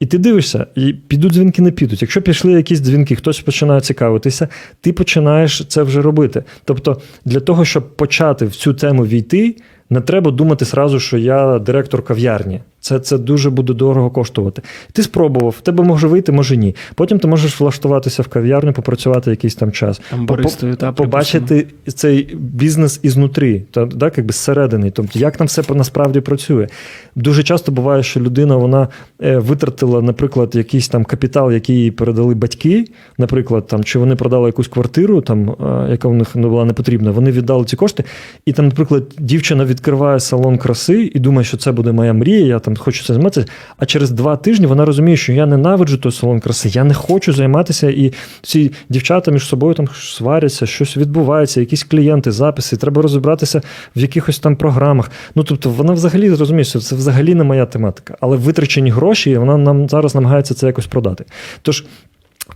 І 0.00 0.06
ти 0.06 0.18
дивишся, 0.18 0.66
і 0.74 0.92
підуть 0.92 1.32
дзвінки, 1.32 1.62
не 1.62 1.70
підуть. 1.70 2.02
Якщо 2.02 2.22
пішли 2.22 2.52
якісь 2.52 2.80
дзвінки, 2.80 3.16
хтось 3.16 3.40
починає 3.40 3.80
цікавитися, 3.80 4.48
ти 4.80 4.92
починаєш 4.92 5.66
це 5.68 5.82
вже 5.82 6.02
робити. 6.02 6.44
Тобто, 6.64 7.00
для 7.24 7.40
того, 7.40 7.64
щоб 7.64 7.96
почати 7.96 8.46
в 8.46 8.56
цю 8.56 8.74
тему 8.74 9.06
війти, 9.06 9.56
не 9.90 10.00
треба 10.00 10.30
думати 10.30 10.64
сразу, 10.64 11.00
що 11.00 11.18
я 11.18 11.58
директор 11.58 12.04
кав'ярні. 12.04 12.60
Це, 12.84 12.98
це 12.98 13.18
дуже 13.18 13.50
буде 13.50 13.72
дорого 13.72 14.10
коштувати. 14.10 14.62
Ти 14.92 15.02
спробував, 15.02 15.54
в 15.58 15.60
тебе 15.60 15.84
може 15.84 16.06
вийти, 16.06 16.32
може 16.32 16.56
ні. 16.56 16.76
Потім 16.94 17.18
ти 17.18 17.28
можеш 17.28 17.60
влаштуватися 17.60 18.22
в 18.22 18.28
кав'ярню, 18.28 18.72
попрацювати 18.72 19.30
якийсь 19.30 19.54
там 19.54 19.72
час. 19.72 20.00
Там 20.10 20.26
баристою, 20.26 20.76
та, 20.76 20.92
побачити 20.92 21.66
цей 21.94 22.36
бізнес 22.36 23.00
ізнутрі, 23.02 23.62
та, 23.70 23.86
так, 23.86 24.18
якби 24.18 24.32
зсередини. 24.32 24.90
Тобто, 24.90 25.18
як 25.18 25.36
там 25.36 25.46
все 25.46 25.62
насправді 25.74 26.20
працює. 26.20 26.66
Дуже 27.14 27.42
часто 27.42 27.72
буває, 27.72 28.02
що 28.02 28.20
людина 28.20 28.56
вона 28.56 28.88
е, 29.22 29.38
витратила, 29.38 30.02
наприклад, 30.02 30.54
якийсь 30.54 30.88
там 30.88 31.04
капітал, 31.04 31.52
який 31.52 31.76
їй 31.76 31.90
передали 31.90 32.34
батьки, 32.34 32.84
наприклад, 33.18 33.66
там, 33.66 33.84
чи 33.84 33.98
вони 33.98 34.16
продали 34.16 34.46
якусь 34.46 34.68
квартиру, 34.68 35.20
там, 35.20 35.50
е, 35.50 35.90
яка 35.90 36.08
в 36.08 36.14
них 36.14 36.36
не 36.36 36.48
була 36.48 36.64
не 36.64 36.72
потрібна. 36.72 37.10
Вони 37.10 37.30
віддали 37.30 37.64
ці 37.64 37.76
кошти, 37.76 38.04
і 38.46 38.52
там, 38.52 38.64
наприклад, 38.64 39.04
дівчина 39.18 39.64
відкриває 39.64 40.20
салон 40.20 40.58
краси 40.58 41.10
і 41.14 41.20
думає, 41.20 41.44
що 41.44 41.56
це 41.56 41.72
буде 41.72 41.92
моя 41.92 42.12
мрія, 42.12 42.46
я 42.46 42.58
там 42.58 42.73
хочу 42.76 43.04
це 43.04 43.14
займатися. 43.14 43.46
А 43.76 43.86
через 43.86 44.10
два 44.10 44.36
тижні 44.36 44.66
вона 44.66 44.84
розуміє, 44.84 45.16
що 45.16 45.32
я 45.32 45.46
ненавиджу 45.46 45.96
той 45.96 46.12
салон 46.12 46.40
краси, 46.40 46.68
я 46.68 46.84
не 46.84 46.94
хочу 46.94 47.32
займатися, 47.32 47.90
і 47.90 48.12
ці 48.42 48.72
дівчата 48.88 49.30
між 49.30 49.46
собою 49.46 49.74
там 49.74 49.88
сваряться, 49.94 50.66
щось 50.66 50.96
відбувається, 50.96 51.60
якісь 51.60 51.84
клієнти, 51.84 52.32
записи, 52.32 52.76
треба 52.76 53.02
розібратися 53.02 53.62
в 53.96 54.00
якихось 54.00 54.38
там 54.38 54.56
програмах. 54.56 55.10
Ну 55.34 55.44
тобто 55.44 55.70
вона 55.70 55.92
взагалі 55.92 56.34
розуміє, 56.34 56.64
що 56.64 56.80
це 56.80 56.96
взагалі 56.96 57.34
не 57.34 57.44
моя 57.44 57.66
тематика, 57.66 58.16
але 58.20 58.36
витрачені 58.36 58.90
гроші, 58.90 59.38
вона 59.38 59.56
нам 59.56 59.88
зараз 59.88 60.14
намагається 60.14 60.54
це 60.54 60.66
якось 60.66 60.86
продати. 60.86 61.24
Тож. 61.62 61.84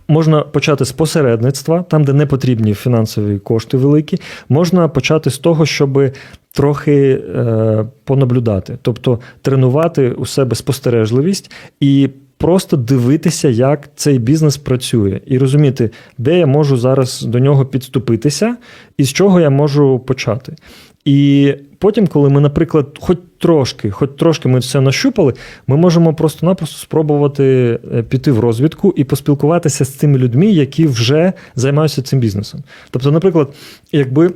Можна 0.07 0.41
почати 0.41 0.85
з 0.85 0.91
посередництва, 0.91 1.83
там, 1.83 2.03
де 2.03 2.13
не 2.13 2.25
потрібні 2.25 2.73
фінансові 2.73 3.39
кошти 3.39 3.77
великі. 3.77 4.19
Можна 4.49 4.87
почати 4.87 5.29
з 5.29 5.37
того, 5.37 5.65
щоб 5.65 6.11
трохи 6.51 7.11
е, 7.11 7.85
понаблюдати, 8.03 8.77
тобто 8.81 9.19
тренувати 9.41 10.11
у 10.11 10.25
себе 10.25 10.55
спостережливість 10.55 11.51
і 11.79 12.09
просто 12.37 12.77
дивитися, 12.77 13.49
як 13.49 13.89
цей 13.95 14.19
бізнес 14.19 14.57
працює, 14.57 15.21
і 15.25 15.37
розуміти, 15.37 15.89
де 16.17 16.39
я 16.39 16.45
можу 16.45 16.77
зараз 16.77 17.21
до 17.21 17.39
нього 17.39 17.65
підступитися, 17.65 18.57
і 18.97 19.03
з 19.03 19.13
чого 19.13 19.39
я 19.39 19.49
можу 19.49 19.99
почати. 19.99 20.55
І 21.09 21.55
потім, 21.77 22.07
коли 22.07 22.29
ми, 22.29 22.41
наприклад, 22.41 22.97
хоч 22.99 23.17
трошки, 23.37 23.91
хоч 23.91 24.09
трошки 24.17 24.49
ми 24.49 24.59
все 24.59 24.81
нащупали, 24.81 25.33
ми 25.67 25.77
можемо 25.77 26.13
просто-напросто 26.13 26.77
спробувати 26.77 27.79
е, 27.95 28.03
піти 28.03 28.31
в 28.31 28.39
розвідку 28.39 28.93
і 28.97 29.03
поспілкуватися 29.03 29.85
з 29.85 29.89
цими 29.89 30.17
людьми, 30.17 30.45
які 30.45 30.87
вже 30.87 31.33
займаються 31.55 32.01
цим 32.01 32.19
бізнесом. 32.19 32.63
Тобто, 32.91 33.11
наприклад, 33.11 33.53
якби. 33.91 34.31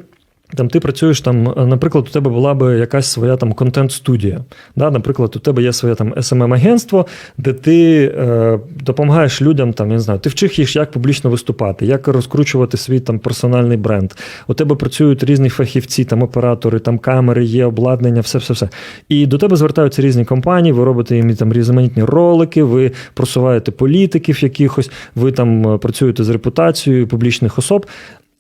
Там 0.55 0.67
ти 0.67 0.79
працюєш 0.79 1.21
там, 1.21 1.49
е, 1.57 1.65
наприклад, 1.65 2.05
у 2.09 2.13
тебе 2.13 2.31
була 2.31 2.53
би 2.53 2.77
якась 2.77 3.11
своя 3.11 3.37
там 3.37 3.53
контент-студія. 3.53 4.39
Да? 4.75 4.91
Наприклад, 4.91 5.33
у 5.35 5.39
тебе 5.39 5.63
є 5.63 5.73
своє 5.73 5.95
там 5.95 6.13
smm 6.13 6.53
агентство 6.53 7.05
де 7.37 7.53
ти 7.53 8.05
е, 8.17 8.59
допомагаєш 8.85 9.41
людям, 9.41 9.73
там, 9.73 9.87
я 9.87 9.93
не 9.93 9.99
знаю, 9.99 10.19
ти 10.19 10.29
вчих 10.29 10.59
їх, 10.59 10.75
як 10.75 10.91
публічно 10.91 11.29
виступати, 11.29 11.85
як 11.85 12.07
розкручувати 12.07 12.77
свій 12.77 12.99
там 12.99 13.19
персональний 13.19 13.77
бренд. 13.77 14.11
У 14.47 14.53
тебе 14.53 14.75
працюють 14.75 15.23
різні 15.23 15.49
фахівці, 15.49 16.03
там 16.03 16.23
оператори, 16.23 16.79
там 16.79 16.97
камери, 16.97 17.45
є 17.45 17.65
обладнання, 17.65 18.21
все, 18.21 18.37
все, 18.37 18.53
все. 18.53 18.69
І 19.09 19.25
до 19.25 19.37
тебе 19.37 19.55
звертаються 19.55 20.01
різні 20.01 20.25
компанії, 20.25 20.73
ви 20.73 20.83
робите 20.83 21.15
їм 21.15 21.35
там 21.35 21.53
різноманітні 21.53 22.03
ролики, 22.03 22.63
ви 22.63 22.91
просуваєте 23.13 23.71
політиків 23.71 24.43
якихось, 24.43 24.91
ви 25.15 25.31
там 25.31 25.73
е, 25.73 25.77
працюєте 25.77 26.23
з 26.23 26.29
репутацією 26.29 27.07
публічних 27.07 27.57
особ. 27.57 27.85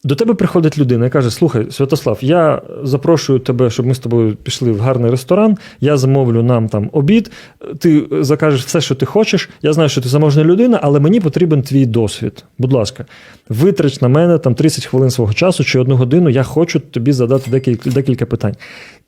До 0.05 0.15
тебе 0.15 0.33
приходить 0.33 0.77
людина 0.77 1.05
і 1.05 1.09
каже: 1.09 1.31
Слухай, 1.31 1.67
Святослав, 1.71 2.17
я 2.21 2.61
запрошую 2.83 3.39
тебе, 3.39 3.69
щоб 3.69 3.85
ми 3.85 3.95
з 3.95 3.99
тобою 3.99 4.35
пішли 4.35 4.71
в 4.71 4.79
гарний 4.79 5.11
ресторан. 5.11 5.57
Я 5.81 5.97
замовлю 5.97 6.43
нам 6.43 6.69
там 6.69 6.89
обід. 6.93 7.31
Ти 7.79 8.05
закажеш 8.11 8.65
все, 8.65 8.81
що 8.81 8.95
ти 8.95 9.05
хочеш. 9.05 9.49
Я 9.61 9.73
знаю, 9.73 9.89
що 9.89 10.01
ти 10.01 10.09
заможна 10.09 10.43
людина, 10.43 10.79
але 10.81 10.99
мені 10.99 11.19
потрібен 11.19 11.61
твій 11.61 11.85
досвід. 11.85 12.43
Будь 12.57 12.73
ласка, 12.73 13.05
витрач 13.49 14.01
на 14.01 14.07
мене 14.07 14.37
там 14.37 14.55
30 14.55 14.85
хвилин 14.85 15.09
свого 15.09 15.33
часу 15.33 15.63
чи 15.63 15.79
одну 15.79 15.95
годину. 15.95 16.29
Я 16.29 16.43
хочу 16.43 16.79
тобі 16.79 17.11
задати 17.11 17.51
декілька, 17.51 17.89
декілька 17.89 18.25
питань. 18.25 18.55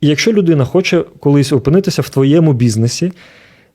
І 0.00 0.06
якщо 0.08 0.32
людина 0.32 0.64
хоче 0.64 1.04
колись 1.20 1.52
опинитися 1.52 2.02
в 2.02 2.08
твоєму 2.08 2.52
бізнесі. 2.52 3.12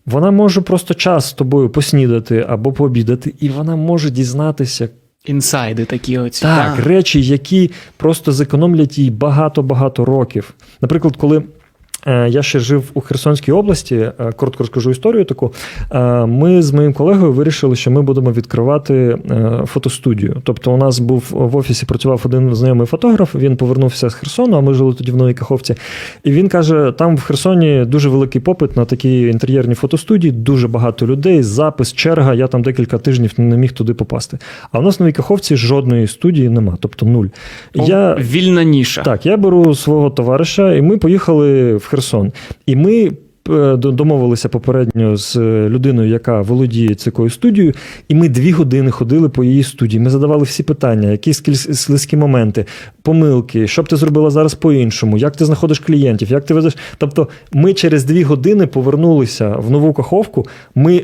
Вона 0.06 0.32
може 0.32 0.62
просто 0.62 0.94
час 0.94 1.26
з 1.26 1.34
тобою 1.34 1.70
поснідати 1.70 2.46
або 2.50 2.72
пообідати, 2.72 3.34
і 3.40 3.50
вона 3.50 3.76
може 3.76 4.10
дізнатися, 4.10 4.90
Інсайди 5.26 5.86
такі 5.86 6.18
оці. 6.18 6.42
так, 6.42 6.80
речі, 6.80 7.22
які 7.22 7.72
просто 7.98 8.32
зекономлять 8.32 8.98
їй 8.98 9.10
багато-багато 9.12 10.06
років. 10.06 10.54
Наприклад, 10.82 11.16
коли. 11.16 11.44
Е, 12.08 12.30
Я 12.30 12.44
ще 12.44 12.60
жив 12.60 12.84
у 12.94 13.02
Херсонській 13.02 13.52
області, 13.52 13.96
е, 13.96 14.32
коротко 14.36 14.64
розкажу 14.64 14.92
історію 14.92 15.26
таку. 15.26 15.54
Е, 15.92 16.26
Ми 16.26 16.62
з 16.62 16.72
моїм 16.72 16.94
колегою 16.94 17.32
вирішили, 17.32 17.76
що 17.76 17.92
ми 17.92 18.02
будемо 18.02 18.32
відкривати 18.32 19.18
фотостудію. 19.66 20.42
Тобто, 20.44 20.72
у 20.72 20.78
нас 20.78 21.00
був 21.00 21.24
в 21.30 21.56
офісі 21.56 21.86
працював 21.86 22.22
один 22.26 22.56
знайомий 22.56 22.88
фотограф. 22.88 23.36
Він 23.36 23.58
повернувся 23.58 24.10
з 24.10 24.14
Херсону, 24.14 24.58
а 24.58 24.62
ми 24.62 24.74
жили 24.74 24.94
тоді 24.94 25.12
в 25.12 25.16
Новій 25.16 25.34
Каховці. 25.34 25.76
І 26.24 26.32
він 26.32 26.48
каже: 26.50 26.94
там 26.98 27.16
в 27.16 27.22
Херсоні 27.22 27.86
дуже 27.86 28.10
великий 28.10 28.42
попит 28.42 28.78
на 28.78 28.86
такі 28.86 29.22
інтер'єрні 29.22 29.76
фотостудії, 29.76 30.32
дуже 30.32 30.68
багато 30.68 31.08
людей, 31.08 31.44
запис, 31.44 31.94
черга. 31.94 32.34
Я 32.34 32.48
там 32.48 32.62
декілька 32.62 32.98
тижнів 32.98 33.32
не 33.38 33.58
міг 33.58 33.72
туди 33.72 33.94
попасти. 33.94 34.38
А 34.72 34.80
в 34.80 34.84
нас 34.84 35.00
в 35.00 35.02
Новій 35.04 35.12
Каховці 35.14 35.56
жодної 35.56 36.08
студії 36.08 36.50
нема, 36.50 36.78
тобто 36.80 37.06
нуль. 37.06 37.28
О, 37.78 37.86
Я 37.88 38.16
Вільна 38.16 38.64
ніша. 38.64 39.02
так, 39.02 39.26
я 39.26 39.38
беру 39.38 39.76
свого 39.76 40.10
товариша, 40.10 40.74
і 40.74 40.82
ми 40.82 40.98
поїхали 40.98 41.76
в 41.76 41.88
Херсон. 41.92 42.32
І 42.66 42.76
ми. 42.76 43.12
е, 43.50 43.76
Домовилися 43.78 44.50
попередньо 44.50 45.18
з 45.18 45.36
е, 45.36 45.70
людиною, 45.70 46.10
яка 46.10 46.42
володіє 46.42 46.96
такою 46.96 47.30
студією, 47.30 47.74
і 48.08 48.16
ми 48.16 48.30
дві 48.30 48.52
години 48.52 48.92
ходили 48.92 49.30
по 49.30 49.44
її 49.44 49.64
студії. 49.64 50.00
Ми 50.00 50.10
задавали 50.10 50.44
всі 50.44 50.64
питання, 50.64 51.10
які 51.12 51.34
слизькі 51.74 52.18
моменти, 52.18 52.66
помилки, 53.02 53.68
що 53.68 53.84
б 53.84 53.88
ти 53.88 53.96
зробила 53.96 54.30
зараз 54.30 54.54
по-іншому, 54.54 55.18
як 55.18 55.36
ти 55.36 55.46
знаходиш 55.46 55.80
клієнтів, 55.80 56.32
як 56.32 56.46
ти 56.46 56.54
ведеш. 56.54 56.78
Тобто, 56.98 57.28
ми 57.54 57.74
через 57.74 58.04
дві 58.04 58.24
години 58.24 58.68
повернулися 58.68 59.50
в 59.58 59.72
нову 59.72 59.94
каховку. 59.94 60.46
Ми 60.76 61.04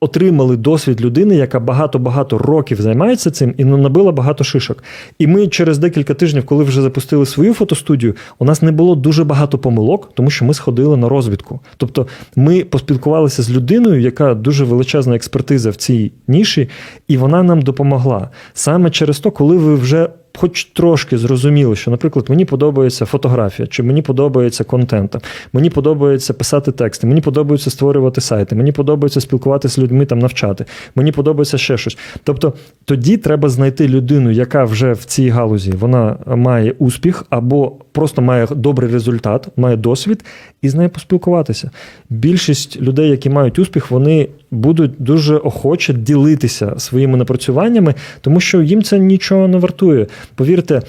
отримали 0.00 0.56
досвід 0.56 1.00
людини, 1.00 1.36
яка 1.36 1.60
багато-багато 1.60 2.38
років 2.38 2.80
займається 2.80 3.30
цим 3.30 3.54
і 3.56 3.64
набила 3.64 4.12
багато 4.12 4.44
шишок. 4.44 4.84
І 5.18 5.26
ми 5.26 5.46
через 5.46 5.78
декілька 5.78 6.14
тижнів, 6.14 6.46
коли 6.46 6.64
вже 6.64 6.82
запустили 6.82 7.26
свою 7.26 7.54
фотостудію, 7.54 8.14
у 8.38 8.44
нас 8.44 8.62
не 8.62 8.72
було 8.72 8.94
дуже 8.94 9.24
багато 9.24 9.58
помилок, 9.58 10.10
тому 10.14 10.30
що 10.30 10.44
ми 10.44 10.54
сходили 10.54 10.96
на 10.96 11.08
розвідку. 11.08 11.60
Тобто 11.76 12.06
ми 12.36 12.64
поспілкувалися 12.64 13.42
з 13.42 13.50
людиною, 13.50 14.00
яка 14.00 14.34
дуже 14.34 14.64
величезна 14.64 15.16
експертиза 15.16 15.70
в 15.70 15.76
цій 15.76 16.12
ніші, 16.28 16.68
і 17.08 17.16
вона 17.16 17.42
нам 17.42 17.62
допомогла. 17.62 18.30
Саме 18.54 18.90
через 18.90 19.18
то, 19.18 19.30
коли 19.30 19.56
ви 19.56 19.74
вже 19.74 20.08
хоч 20.38 20.64
трошки 20.64 21.18
зрозуміли, 21.18 21.76
що, 21.76 21.90
наприклад, 21.90 22.26
мені 22.28 22.44
подобається 22.44 23.04
фотографія, 23.04 23.68
чи 23.68 23.82
мені 23.82 24.02
подобається 24.02 24.64
контент, 24.64 25.16
мені 25.52 25.70
подобається 25.70 26.34
писати 26.34 26.72
тексти, 26.72 27.06
мені 27.06 27.20
подобається 27.20 27.70
створювати 27.70 28.20
сайти, 28.20 28.56
мені 28.56 28.72
подобається 28.72 29.20
спілкуватися 29.20 29.74
з 29.74 29.78
людьми, 29.78 30.06
там 30.06 30.18
навчати, 30.18 30.64
мені 30.94 31.12
подобається 31.12 31.58
ще 31.58 31.78
щось. 31.78 31.98
Тобто 32.24 32.52
тоді 32.84 33.16
треба 33.16 33.48
знайти 33.48 33.88
людину, 33.88 34.30
яка 34.30 34.64
вже 34.64 34.92
в 34.92 35.04
цій 35.04 35.28
галузі 35.28 35.70
вона 35.70 36.16
має 36.26 36.74
успіх 36.78 37.24
або 37.30 37.72
просто 37.92 38.22
має 38.22 38.46
добрий 38.50 38.92
результат, 38.92 39.48
має 39.56 39.76
досвід, 39.76 40.24
і 40.62 40.68
з 40.68 40.74
нею 40.74 40.90
поспілкуватися. 40.90 41.70
Більшість 42.10 42.80
людей, 42.80 43.10
які 43.10 43.30
мають 43.30 43.58
успіх, 43.58 43.90
вони 43.90 44.28
будуть 44.50 44.92
дуже 44.98 45.36
охоче 45.36 45.92
ділитися 45.92 46.74
своїми 46.78 47.18
напрацюваннями, 47.18 47.94
тому 48.20 48.40
що 48.40 48.62
їм 48.62 48.82
це 48.82 48.98
нічого 48.98 49.48
не 49.48 49.58
вартує. 49.58 50.06
Повірте, 50.34 50.82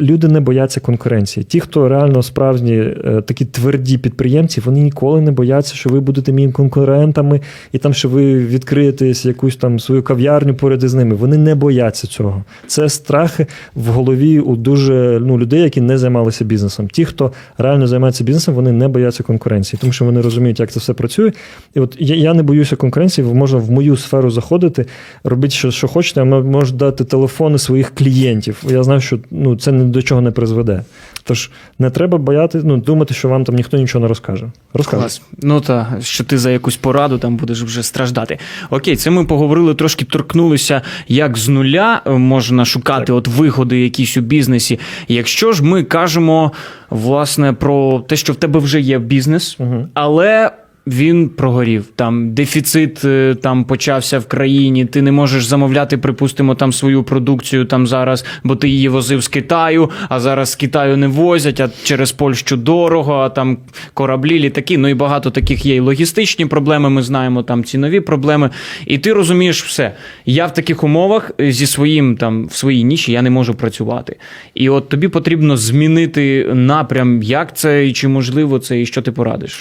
люди 0.00 0.28
не 0.28 0.40
бояться 0.40 0.80
конкуренції. 0.80 1.44
Ті, 1.44 1.60
хто 1.60 1.88
реально 1.88 2.22
справжні 2.22 2.74
е, 2.74 3.22
такі 3.26 3.44
тверді 3.44 3.98
підприємці, 3.98 4.60
вони 4.60 4.80
ніколи 4.80 5.20
не 5.20 5.30
бояться, 5.30 5.74
що 5.74 5.90
ви 5.90 6.00
будете 6.00 6.32
моїми 6.32 6.52
конкурентами, 6.52 7.40
і 7.72 7.78
там, 7.78 7.94
що 7.94 8.08
ви 8.08 8.38
відкриєте 8.38 9.12
якусь 9.22 9.56
там 9.56 9.80
свою 9.80 10.02
кав'ярню 10.02 10.54
поряд 10.54 10.84
із 10.84 10.94
ними. 10.94 11.14
Вони 11.14 11.36
не 11.36 11.54
бояться 11.54 12.06
цього. 12.06 12.44
Це 12.66 12.88
страхи 12.88 13.46
в 13.74 13.86
голові 13.86 14.40
у 14.40 14.56
дуже 14.56 15.20
ну, 15.22 15.38
людей, 15.38 15.60
які 15.60 15.80
не 15.80 15.98
займалися 15.98 16.44
бізнесом. 16.44 16.88
Ті, 16.88 17.04
хто 17.04 17.32
реально 17.58 17.86
займається 17.86 18.24
бізнесом, 18.24 18.54
вони 18.54 18.72
не 18.72 18.88
бояться 18.88 19.22
конкуренції, 19.22 19.78
тому 19.80 19.92
що 19.92 20.04
вони 20.04 20.20
розуміють, 20.20 20.60
як 20.60 20.70
це 20.70 20.80
все 20.80 20.92
працює. 20.92 21.32
І 21.74 21.80
от 21.80 21.96
я, 21.98 22.16
я 22.16 22.34
не 22.34 22.42
боюся 22.42 22.76
конкуренції, 22.76 23.26
можна 23.26 23.58
в 23.58 23.70
мою 23.70 23.96
сферу 23.96 24.30
заходити, 24.30 24.86
робити 25.24 25.54
що, 25.54 25.70
що 25.70 25.88
хочете, 25.88 26.20
а 26.20 26.24
можу 26.24 26.74
дати 26.74 27.04
телефони 27.04 27.58
своїх 27.58 27.94
клієнтів. 27.94 28.62
Я 28.68 28.82
знаю, 28.82 29.00
що 29.00 29.18
ну, 29.30 29.56
це 29.56 29.72
ні 29.76 29.84
до 29.90 30.02
чого 30.02 30.20
не 30.20 30.30
призведе. 30.30 30.82
Тож 31.24 31.50
не 31.78 31.90
треба 31.90 32.18
бояти, 32.18 32.60
ну, 32.64 32.76
думати, 32.76 33.14
що 33.14 33.28
вам 33.28 33.44
там 33.44 33.54
ніхто 33.54 33.76
нічого 33.76 34.02
не 34.02 34.08
розкаже. 34.08 34.46
Розкаже. 34.74 35.00
Клас. 35.00 35.22
Ну 35.42 35.60
та 35.60 35.96
що 36.00 36.24
ти 36.24 36.38
за 36.38 36.50
якусь 36.50 36.76
пораду 36.76 37.18
там 37.18 37.36
будеш 37.36 37.62
вже 37.62 37.82
страждати. 37.82 38.38
Окей, 38.70 38.96
це 38.96 39.10
ми 39.10 39.24
поговорили, 39.24 39.74
трошки 39.74 40.04
торкнулися, 40.04 40.82
як 41.08 41.38
з 41.38 41.48
нуля 41.48 42.02
е, 42.06 42.10
можна 42.10 42.64
шукати 42.64 43.04
Так. 43.06 43.16
от 43.16 43.28
вигоди 43.28 43.80
якісь 43.80 44.16
у 44.16 44.20
бізнесі. 44.20 44.78
Якщо 45.08 45.52
ж 45.52 45.64
ми 45.64 45.82
кажемо 45.82 46.52
власне 46.90 47.52
про 47.52 48.04
те, 48.08 48.16
що 48.16 48.32
в 48.32 48.36
тебе 48.36 48.60
вже 48.60 48.80
є 48.80 48.98
бізнес, 48.98 49.56
Угу. 49.58 49.88
але. 49.94 50.50
Він 50.86 51.28
прогорів. 51.28 51.84
Там 51.96 52.34
дефіцит 52.34 53.04
е, 53.04 53.36
там 53.42 53.64
почався 53.64 54.18
в 54.18 54.26
країні. 54.26 54.86
Ти 54.86 55.02
не 55.02 55.12
можеш 55.12 55.44
замовляти, 55.44 55.98
припустимо, 55.98 56.54
там 56.54 56.72
свою 56.72 57.02
продукцію 57.02 57.64
там 57.64 57.86
зараз, 57.86 58.24
бо 58.44 58.56
ти 58.56 58.68
її 58.68 58.88
возив 58.88 59.20
з 59.20 59.28
Китаю, 59.28 59.90
а 60.08 60.20
зараз 60.20 60.50
з 60.50 60.54
Китаю 60.54 60.96
не 60.96 61.08
возять, 61.08 61.60
а 61.60 61.70
через 61.84 62.12
Польщу 62.12 62.56
дорого, 62.56 63.14
а 63.14 63.28
там 63.28 63.58
кораблі, 63.94 64.38
літаки. 64.38 64.78
Ну 64.78 64.88
і 64.88 64.94
багато 64.94 65.30
таких 65.30 65.66
є 65.66 65.76
і 65.76 65.80
логістичні 65.80 66.46
проблеми. 66.46 66.90
Ми 66.90 67.02
знаємо 67.02 67.42
там 67.42 67.64
цінові 67.64 68.00
проблеми. 68.00 68.50
І 68.86 68.98
ти 68.98 69.12
розумієш 69.12 69.64
все. 69.64 69.94
Я 70.26 70.46
в 70.46 70.54
таких 70.54 70.84
умовах 70.84 71.30
е, 71.40 71.52
зі 71.52 71.66
своїм 71.66 72.16
там 72.16 72.46
в 72.46 72.54
своїй 72.54 72.84
ніші 72.84 73.12
я 73.12 73.22
не 73.22 73.30
можу 73.30 73.54
працювати. 73.54 74.16
І 74.54 74.68
от 74.68 74.88
тобі 74.88 75.08
потрібно 75.08 75.56
змінити 75.56 76.50
напрям, 76.54 77.22
як 77.22 77.56
це 77.56 77.86
і 77.86 77.92
чи 77.92 78.08
можливо 78.08 78.58
це, 78.58 78.80
і 78.80 78.86
що 78.86 79.02
ти 79.02 79.12
порадиш. 79.12 79.60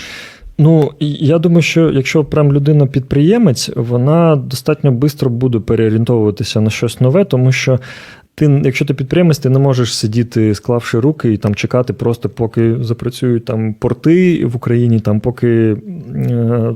Ну, 0.57 0.91
я 0.99 1.39
думаю, 1.39 1.61
що 1.61 1.91
якщо 1.91 2.25
прям 2.25 2.53
людина 2.53 2.87
підприємець, 2.87 3.69
вона 3.75 4.35
достатньо 4.35 4.99
швидко 4.99 5.29
буде 5.29 5.59
переорієнтовуватися 5.59 6.61
на 6.61 6.69
щось 6.69 7.01
нове, 7.01 7.25
тому 7.25 7.51
що 7.51 7.79
ти, 8.35 8.61
якщо 8.65 8.85
ти 8.85 8.93
підприємець, 8.93 9.37
ти 9.37 9.49
не 9.49 9.59
можеш 9.59 9.95
сидіти, 9.95 10.55
склавши 10.55 10.99
руки 10.99 11.33
і 11.33 11.37
там 11.37 11.55
чекати 11.55 11.93
просто, 11.93 12.29
поки 12.29 12.75
запрацюють 12.81 13.45
там 13.45 13.73
порти 13.73 14.45
в 14.45 14.55
Україні, 14.55 14.99
там 14.99 15.19
поки 15.19 15.77
е, 16.15 16.73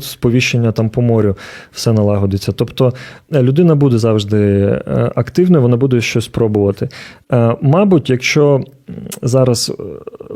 сповіщення 0.00 0.72
там 0.72 0.88
по 0.88 1.02
морю 1.02 1.36
все 1.72 1.92
налагодиться. 1.92 2.52
Тобто 2.52 2.92
е, 3.32 3.42
людина 3.42 3.74
буде 3.74 3.98
завжди 3.98 4.38
е, 4.38 4.82
активною, 5.14 5.62
вона 5.62 5.76
буде 5.76 6.00
щось 6.00 6.28
пробувати. 6.28 6.88
Мабуть, 7.60 8.10
якщо 8.10 8.64
зараз 9.22 9.72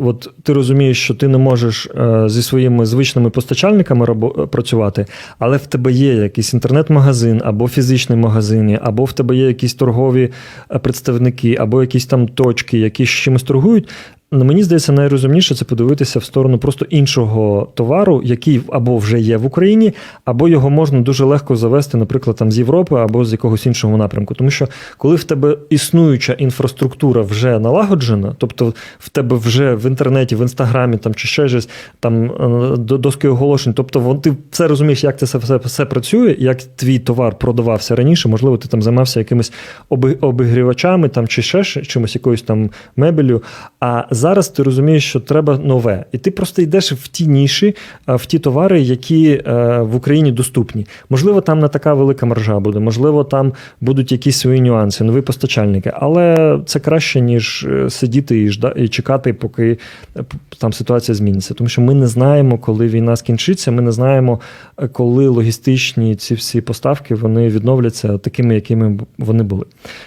от 0.00 0.30
ти 0.42 0.52
розумієш, 0.52 1.04
що 1.04 1.14
ти 1.14 1.28
не 1.28 1.38
можеш 1.38 1.86
е, 1.86 2.28
зі 2.28 2.42
своїми 2.42 2.86
звичними 2.86 3.30
постачальниками 3.30 4.06
рабо- 4.06 4.46
працювати, 4.46 5.06
але 5.38 5.56
в 5.56 5.66
тебе 5.66 5.92
є 5.92 6.14
якийсь 6.14 6.54
інтернет-магазин, 6.54 7.40
або 7.44 7.68
фізичний 7.68 8.18
магазин, 8.18 8.78
або 8.82 9.04
в 9.04 9.12
тебе 9.12 9.36
є 9.36 9.46
якісь 9.46 9.74
торгові 9.74 10.32
е, 10.70 10.78
представники, 10.78 11.56
або 11.60 11.80
якісь 11.80 12.06
там 12.06 12.28
точки, 12.28 12.78
які 12.78 13.06
з 13.06 13.08
чимось 13.08 13.42
торгують. 13.42 13.88
Ну, 14.36 14.44
Мені 14.44 14.62
здається, 14.62 14.92
найрозумніше 14.92 15.54
це 15.54 15.64
подивитися 15.64 16.18
в 16.18 16.24
сторону 16.24 16.58
просто 16.58 16.84
іншого 16.84 17.68
товару, 17.74 18.20
який 18.24 18.60
або 18.72 18.98
вже 18.98 19.20
є 19.20 19.36
в 19.36 19.46
Україні, 19.46 19.92
або 20.24 20.48
його 20.48 20.70
можна 20.70 21.00
дуже 21.00 21.24
легко 21.24 21.56
завести, 21.56 21.96
наприклад, 21.96 22.36
там 22.36 22.52
з 22.52 22.58
Європи 22.58 22.96
або 22.96 23.24
з 23.24 23.32
якогось 23.32 23.66
іншого 23.66 23.96
напрямку. 23.96 24.34
Тому 24.34 24.50
що 24.50 24.68
коли 24.96 25.16
в 25.16 25.24
тебе 25.24 25.58
існуюча 25.70 26.32
інфраструктура 26.32 27.22
вже 27.22 27.58
налагоджена, 27.58 28.34
тобто 28.38 28.74
в 28.98 29.08
тебе 29.08 29.36
вже 29.36 29.74
в 29.74 29.86
інтернеті, 29.86 30.36
в 30.36 30.40
інстаграмі 30.40 30.96
там 30.96 31.14
чи 31.14 31.28
ще 31.28 31.48
щось 31.48 31.68
там 32.00 32.24
е, 32.24 32.76
доски 32.76 33.28
оголошень, 33.28 33.72
тобто 33.74 34.00
вон, 34.00 34.20
ти 34.20 34.36
все 34.50 34.68
розумієш, 34.68 35.04
як 35.04 35.18
це 35.18 35.26
все, 35.26 35.38
все, 35.38 35.56
все 35.56 35.84
працює, 35.84 36.36
як 36.38 36.62
твій 36.62 36.98
товар 36.98 37.38
продавався 37.38 37.96
раніше, 37.96 38.28
можливо, 38.28 38.56
ти 38.56 38.68
там 38.68 38.82
займався 38.82 39.20
якимись 39.20 39.52
обігрівачами 40.20 41.08
там 41.08 41.28
чи 41.28 41.42
ще 41.42 41.64
чимось, 41.64 42.14
якоюсь 42.14 42.42
там 42.42 42.70
мебелю. 42.96 43.42
А 43.80 44.04
зараз 44.24 44.48
ти 44.48 44.62
розумієш, 44.62 45.08
що 45.08 45.20
треба 45.20 45.58
нове. 45.58 46.04
І 46.12 46.18
ти 46.18 46.30
просто 46.30 46.62
йдеш 46.62 46.92
в 46.92 47.08
ті 47.08 47.26
ніші, 47.26 47.76
в 48.06 48.26
ті 48.26 48.38
товари, 48.38 48.80
які 48.80 49.42
е, 49.46 49.78
в 49.80 49.96
Україні 49.96 50.32
доступні. 50.32 50.86
Можливо, 51.10 51.40
там 51.40 51.58
не 51.58 51.68
така 51.68 51.94
велика 51.94 52.26
маржа 52.26 52.60
буде, 52.60 52.78
можливо, 52.78 53.24
там 53.24 53.52
будуть 53.80 54.12
якісь 54.12 54.38
свої 54.38 54.60
нюанси, 54.60 55.04
нові 55.04 55.20
постачальники. 55.20 55.92
Але 55.94 56.58
це 56.66 56.80
краще, 56.80 57.20
ніж 57.20 57.64
е, 57.64 57.90
сидіти 57.90 58.42
і 58.42 58.50
жда- 58.50 58.78
і 58.78 58.88
чекати, 58.88 59.32
поки 59.32 59.78
е, 60.16 60.24
там 60.58 60.72
ситуація 60.72 61.14
зміниться. 61.14 61.54
Тому 61.54 61.68
що 61.68 61.82
ми 61.82 61.94
не 61.94 62.06
знаємо, 62.06 62.58
коли 62.58 62.86
війна 62.86 63.16
скінчиться. 63.16 63.70
Ми 63.70 63.82
не 63.82 63.92
знаємо, 63.92 64.40
е, 64.78 64.88
коли 64.88 65.28
логістичні 65.28 66.14
ці 66.14 66.34
всі 66.34 66.60
поставки 66.60 67.14
вони 67.14 67.48
відновляться 67.48 68.18
такими, 68.18 68.54
якими 68.54 68.98
вони 69.18 69.42
були. 69.42 69.64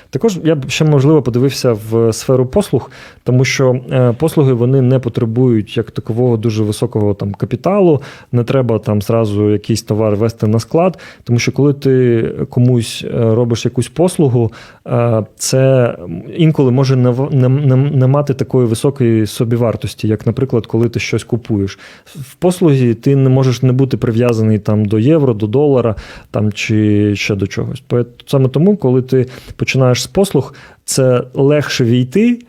Також 0.10 0.40
я 0.44 0.56
б 0.56 0.70
ще 0.70 0.86
можливо 0.86 1.22
подивився 1.22 1.74
в 1.74 2.14
сферу 2.14 2.46
послуг, 2.46 2.92
тому 3.24 3.46
що 3.46 3.80
е, 3.92 3.97
послуги 4.18 4.54
вони 4.54 4.82
не 4.82 5.00
потребують 5.00 5.78
як 5.78 5.92
такового 5.92 6.38
дуже 6.38 6.64
високого 6.64 7.14
там 7.14 7.34
капіталу. 7.34 8.02
Не 8.32 8.44
треба 8.44 8.80
там 8.80 9.02
зразу 9.02 9.50
якийсь 9.50 9.82
товар 9.82 10.16
вести 10.16 10.48
на 10.48 10.60
склад, 10.60 11.00
тому 11.24 11.40
що 11.40 11.52
коли 11.52 11.74
ти 11.74 12.24
комусь 12.50 13.06
е, 13.08 13.10
робиш 13.12 13.66
якусь 13.66 13.88
послугу, 13.88 14.52
е, 14.88 15.26
це 15.36 15.96
інколи 16.38 16.72
може 16.72 16.96
не, 16.96 17.12
не, 17.32 17.50
не, 17.50 17.76
не 17.76 18.08
мати 18.08 18.34
такої 18.34 18.68
високої 18.68 19.28
собівартості, 19.28 20.08
як, 20.08 20.26
наприклад, 20.26 20.66
коли 20.66 20.90
ти 20.90 21.00
щось 21.00 21.24
купуєш. 21.24 21.80
В 22.06 22.36
послугі 22.36 22.94
ти 22.94 23.16
не 23.16 23.30
можеш 23.30 23.62
не 23.62 23.72
бути 23.72 23.98
прив'язаний 23.98 24.60
там 24.60 24.86
до 24.86 25.00
євро, 25.00 25.34
до 25.34 25.48
долара 25.48 25.96
там 26.32 26.52
чи 26.52 27.16
ще 27.16 27.36
до 27.36 27.48
чогось. 27.48 27.84
Саме 28.26 28.50
тому, 28.50 28.78
коли 28.78 29.02
ти 29.02 29.26
починаєш 29.56 30.04
з 30.04 30.08
послуг, 30.08 30.54
це 30.86 31.24
легше 31.34 31.84
війти. 31.84 32.40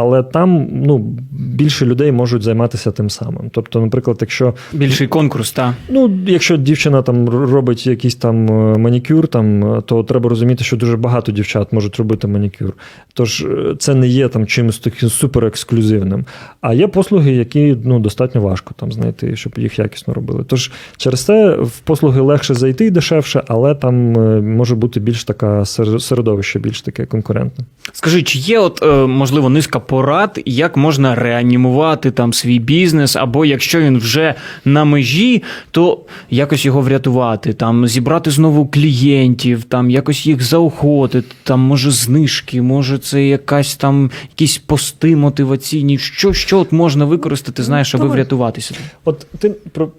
Але 0.00 0.22
там 0.22 0.68
ну, 0.72 0.98
більше 1.30 1.86
людей 1.86 2.12
можуть 2.12 2.42
займатися 2.42 2.90
тим 2.90 3.10
самим. 3.10 3.50
Тобто, 3.52 3.80
наприклад, 3.80 4.18
якщо 4.20 4.54
Більший 4.72 5.06
конкурс, 5.06 5.52
та. 5.52 5.74
Ну, 5.88 6.18
якщо 6.26 6.56
дівчина 6.56 7.02
там 7.02 7.28
робить 7.28 7.86
якийсь 7.86 8.14
там 8.14 8.46
е, 8.48 8.78
манікюр, 8.78 9.28
там, 9.28 9.74
е, 9.74 9.82
то 9.82 10.02
треба 10.02 10.30
розуміти, 10.30 10.64
що 10.64 10.76
дуже 10.76 10.96
багато 10.96 11.32
дівчат 11.32 11.72
можуть 11.72 11.96
робити 11.96 12.26
манікюр. 12.26 12.72
Тож 13.14 13.40
е, 13.40 13.74
це 13.78 13.94
не 13.94 14.08
є 14.08 14.28
там 14.28 14.46
чимось 14.46 14.78
таким 14.78 15.08
суперексклюзивним. 15.08 16.24
А 16.60 16.74
є 16.74 16.88
послуги, 16.88 17.32
які 17.32 17.76
ну, 17.84 17.98
достатньо 17.98 18.40
важко 18.40 18.74
там 18.76 18.92
знайти, 18.92 19.36
щоб 19.36 19.52
їх 19.56 19.78
якісно 19.78 20.14
робили. 20.14 20.44
Тож 20.46 20.72
через 20.96 21.24
це 21.24 21.56
в 21.56 21.78
послуги 21.78 22.20
легше 22.20 22.54
зайти 22.54 22.84
і 22.84 22.90
дешевше, 22.90 23.42
але 23.46 23.74
там 23.74 24.12
може 24.56 24.74
бути 24.74 25.00
більш 25.00 25.24
така 25.24 25.64
сер- 25.64 26.00
середовище, 26.00 26.58
більш 26.58 26.82
таке 26.82 27.06
конкурентне. 27.06 27.64
Скажи, 27.92 28.22
чи 28.22 28.38
є, 28.38 28.58
от, 28.58 28.82
можливо, 29.08 29.48
низка 29.48 29.80
порад, 29.88 30.40
як 30.46 30.76
можна 30.76 31.14
реанімувати 31.14 32.10
там 32.10 32.32
свій 32.32 32.58
бізнес, 32.58 33.16
або 33.16 33.44
якщо 33.44 33.80
він 33.80 33.98
вже 33.98 34.34
на 34.64 34.84
межі, 34.84 35.42
то 35.70 36.00
якось 36.30 36.64
його 36.64 36.80
врятувати, 36.80 37.52
там 37.52 37.86
зібрати 37.86 38.30
знову 38.30 38.66
клієнтів, 38.66 39.64
там 39.64 39.90
якось 39.90 40.26
їх 40.26 40.42
заохотити, 40.42 41.34
там 41.42 41.60
може 41.60 41.90
знижки, 41.90 42.62
може 42.62 42.98
це 42.98 43.24
якась 43.24 43.76
там 43.76 44.10
якісь 44.30 44.58
пости 44.58 45.16
мотиваційні. 45.16 45.98
Що, 45.98 46.32
що 46.32 46.58
от 46.58 46.72
можна 46.72 47.04
використати, 47.04 47.62
знаєш, 47.62 47.94
аби 47.94 48.02
Давай. 48.02 48.16
врятуватися? 48.16 48.74
От 49.04 49.26
ти 49.38 49.54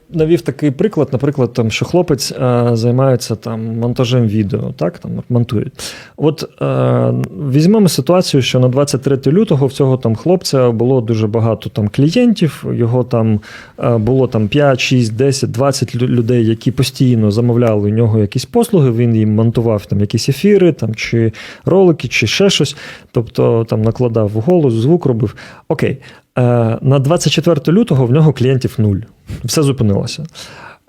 навів 0.09 0.41
такий 0.41 0.71
приклад, 0.71 1.09
наприклад, 1.11 1.53
там, 1.53 1.71
що 1.71 1.85
хлопець 1.85 2.31
е, 2.31 2.69
займається 2.73 3.35
там 3.35 3.77
монтажем 3.77 4.27
відео, 4.27 4.73
так 4.77 4.99
там 4.99 5.11
монтують. 5.29 5.73
От 6.17 6.61
е, 6.61 7.13
візьмемо 7.51 7.89
ситуацію, 7.89 8.41
що 8.41 8.59
на 8.59 8.67
23 8.67 9.31
лютого 9.31 9.67
в 9.67 9.73
цього 9.79 9.97
там 9.97 10.15
хлопця 10.15 10.71
було 10.71 11.01
дуже 11.01 11.27
багато 11.27 11.69
там 11.69 11.87
клієнтів. 11.87 12.65
Його 12.73 13.03
там 13.03 13.39
е, 13.83 13.97
було 13.97 14.27
там 14.27 14.47
5, 14.47 14.79
6, 14.79 15.15
10, 15.15 15.51
20 15.51 15.95
людей, 15.95 16.45
які 16.45 16.71
постійно 16.71 17.31
замовляли 17.31 17.91
у 17.91 17.93
нього 17.93 18.19
якісь 18.19 18.45
послуги. 18.45 18.91
Він 18.91 19.15
їм 19.15 19.35
монтував 19.35 19.85
там 19.85 19.99
якісь 19.99 20.29
ефіри, 20.29 20.71
там 20.71 20.95
чи 20.95 21.31
ролики, 21.65 22.07
чи 22.07 22.27
ще 22.27 22.49
щось. 22.49 22.75
Тобто 23.11 23.65
там 23.69 23.81
накладав 23.81 24.29
голос, 24.29 24.73
звук 24.73 25.05
робив. 25.05 25.35
Окей. 25.67 25.97
Е, 26.37 26.77
На 26.81 26.99
24 26.99 27.77
лютого 27.77 28.05
в 28.05 28.11
нього 28.11 28.33
клієнтів 28.33 28.75
нуль. 28.77 28.99
Все 29.43 29.63
зупинилося. 29.63 30.23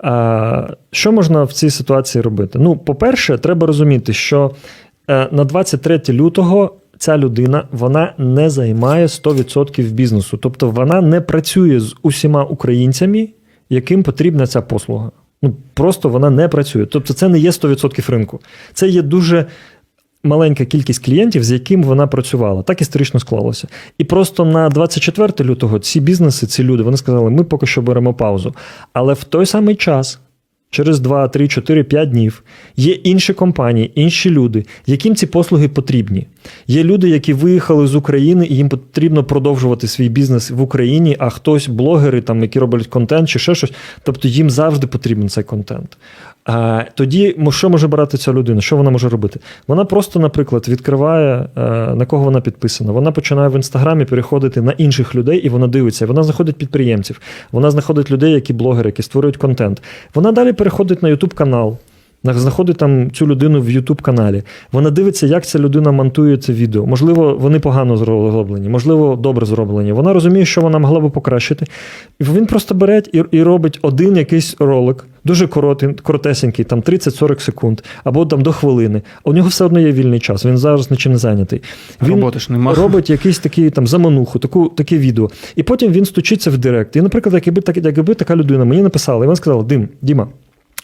Е, 0.03 0.67
Що 0.91 1.11
можна 1.11 1.43
в 1.43 1.53
цій 1.53 1.69
ситуації 1.69 2.21
робити? 2.21 2.59
Ну, 2.59 2.75
по-перше, 2.77 3.37
треба 3.37 3.67
розуміти, 3.67 4.13
що 4.13 4.51
на 5.07 5.43
23 5.43 6.01
лютого 6.09 6.75
ця 7.01 7.17
людина 7.17 7.63
вона 7.71 8.13
не 8.17 8.49
займає 8.49 9.05
100% 9.05 9.91
бізнесу. 9.91 10.37
Тобто 10.37 10.69
вона 10.69 11.01
не 11.01 11.21
працює 11.21 11.79
з 11.79 11.95
усіма 12.01 12.43
українцями, 12.43 13.29
яким 13.69 14.03
потрібна 14.03 14.47
ця 14.47 14.61
послуга. 14.61 15.11
Ну, 15.41 15.55
просто 15.73 16.09
вона 16.09 16.29
не 16.29 16.47
працює. 16.47 16.85
Тобто, 16.85 17.13
це 17.13 17.29
не 17.29 17.39
є 17.39 17.49
100% 17.49 18.11
ринку. 18.11 18.39
Це 18.73 18.87
є 18.87 19.01
дуже 19.01 19.45
маленька 20.23 20.65
кількість 20.65 21.05
клієнтів, 21.05 21.43
з 21.43 21.51
яким 21.51 21.83
вона 21.83 22.07
працювала. 22.07 22.63
Так 22.63 22.81
історично 22.81 23.19
склалося. 23.19 23.67
І 23.97 24.03
просто 24.03 24.45
на 24.45 24.69
24 24.69 25.49
лютого 25.49 25.79
ці 25.79 25.99
бізнеси, 25.99 26.47
ці 26.47 26.63
люди, 26.63 26.83
вони 26.83 26.97
сказали, 26.97 27.29
ми 27.29 27.43
поки 27.43 27.65
що 27.65 27.81
беремо 27.81 28.13
паузу. 28.13 28.55
Але 28.93 29.13
в 29.13 29.23
той 29.23 29.45
самий 29.45 29.75
час. 29.75 30.19
Через 30.73 30.99
2, 30.99 31.27
3, 31.27 31.47
4, 31.47 31.83
5 31.83 32.09
днів 32.09 32.43
є 32.77 32.93
інші 32.93 33.33
компанії, 33.33 33.91
інші 33.95 34.29
люди, 34.29 34.65
яким 34.85 35.15
ці 35.15 35.25
послуги 35.25 35.67
потрібні. 35.67 36.27
Є 36.67 36.83
люди, 36.83 37.09
які 37.09 37.33
виїхали 37.33 37.87
з 37.87 37.95
України, 37.95 38.47
і 38.49 38.55
їм 38.55 38.69
потрібно 38.69 39.23
продовжувати 39.23 39.87
свій 39.87 40.09
бізнес 40.09 40.51
в 40.51 40.61
Україні, 40.61 41.15
а 41.19 41.29
хтось, 41.29 41.67
блогери, 41.67 42.21
там, 42.21 42.41
які 42.41 42.59
роблять 42.59 42.87
контент 42.87 43.29
чи 43.29 43.39
ще 43.39 43.55
щось, 43.55 43.73
тобто 44.03 44.27
їм 44.27 44.49
завжди 44.49 44.87
потрібен 44.87 45.29
цей 45.29 45.43
контент. 45.43 45.97
А, 46.45 46.83
тоді 46.95 47.35
що 47.49 47.69
може 47.69 47.87
брати 47.87 48.17
ця 48.17 48.33
людина? 48.33 48.61
Що 48.61 48.77
вона 48.77 48.89
може 48.89 49.09
робити? 49.09 49.39
Вона 49.67 49.85
просто, 49.85 50.19
наприклад, 50.19 50.67
відкриває, 50.67 51.49
е, 51.57 51.61
на 51.95 52.05
кого 52.05 52.23
вона 52.23 52.41
підписана. 52.41 52.91
Вона 52.91 53.11
починає 53.11 53.49
в 53.49 53.55
інстаграмі 53.55 54.05
переходити 54.05 54.61
на 54.61 54.71
інших 54.71 55.15
людей, 55.15 55.39
і 55.39 55.49
вона 55.49 55.67
дивиться. 55.67 56.05
Вона 56.05 56.23
знаходить 56.23 56.55
підприємців, 56.55 57.21
вона 57.51 57.71
знаходить 57.71 58.11
людей, 58.11 58.33
які 58.33 58.53
блогери, 58.53 58.87
які 58.87 59.01
створюють 59.01 59.37
контент. 59.37 59.81
Вона 60.13 60.31
далі 60.31 60.53
переходить 60.53 61.03
на 61.03 61.09
Ютуб 61.09 61.33
канал. 61.33 61.77
Знаходить 62.23 62.77
там 62.77 63.11
цю 63.11 63.27
людину 63.27 63.61
в 63.61 63.69
YouTube 63.69 64.01
каналі. 64.01 64.43
Вона 64.71 64.89
дивиться, 64.89 65.27
як 65.27 65.45
ця 65.45 65.59
людина 65.59 65.91
монтує 65.91 66.37
це 66.37 66.53
відео. 66.53 66.85
Можливо, 66.85 67.37
вони 67.39 67.59
погано 67.59 67.97
зроблені, 67.97 68.69
можливо, 68.69 69.15
добре 69.15 69.45
зроблені. 69.45 69.91
Вона 69.91 70.13
розуміє, 70.13 70.45
що 70.45 70.61
вона 70.61 70.79
могла 70.79 70.99
би 70.99 71.09
покращити. 71.09 71.65
І 72.19 72.23
він 72.23 72.45
просто 72.45 72.75
бере 72.75 73.03
і, 73.13 73.23
і 73.31 73.43
робить 73.43 73.79
один 73.81 74.17
якийсь 74.17 74.55
ролик, 74.59 75.05
дуже 75.25 75.47
коротий, 75.47 75.89
коротесенький, 75.93 76.65
там 76.65 76.81
30-40 76.81 77.39
секунд, 77.39 77.81
або 78.03 78.25
там 78.25 78.41
до 78.41 78.51
хвилини. 78.51 79.01
А 79.23 79.29
у 79.29 79.33
нього 79.33 79.49
все 79.49 79.65
одно 79.65 79.79
є 79.79 79.91
вільний 79.91 80.19
час. 80.19 80.45
Він 80.45 80.57
зараз 80.57 80.91
нічим 80.91 81.11
не 81.11 81.17
зайнятий. 81.17 81.61
Він 82.01 82.09
Роботи 82.09 82.39
ж 82.39 82.51
нема. 82.51 82.73
робить 82.73 83.09
якийсь 83.09 83.39
такий 83.39 83.69
там 83.69 83.87
замануху, 83.87 84.39
таку, 84.39 84.69
таке 84.69 84.97
відео. 84.97 85.29
І 85.55 85.63
потім 85.63 85.91
він 85.91 86.05
стучиться 86.05 86.51
в 86.51 86.57
директ. 86.57 86.95
І, 86.95 87.01
наприклад, 87.01 87.41
якби, 87.45 87.61
так, 87.61 87.77
якби 87.77 88.13
така 88.13 88.35
людина 88.35 88.65
мені 88.65 88.81
написала, 88.81 89.25
і 89.25 89.27
вона 89.27 89.35
сказала: 89.35 89.63
Дим, 89.63 89.89
Діма. 90.01 90.27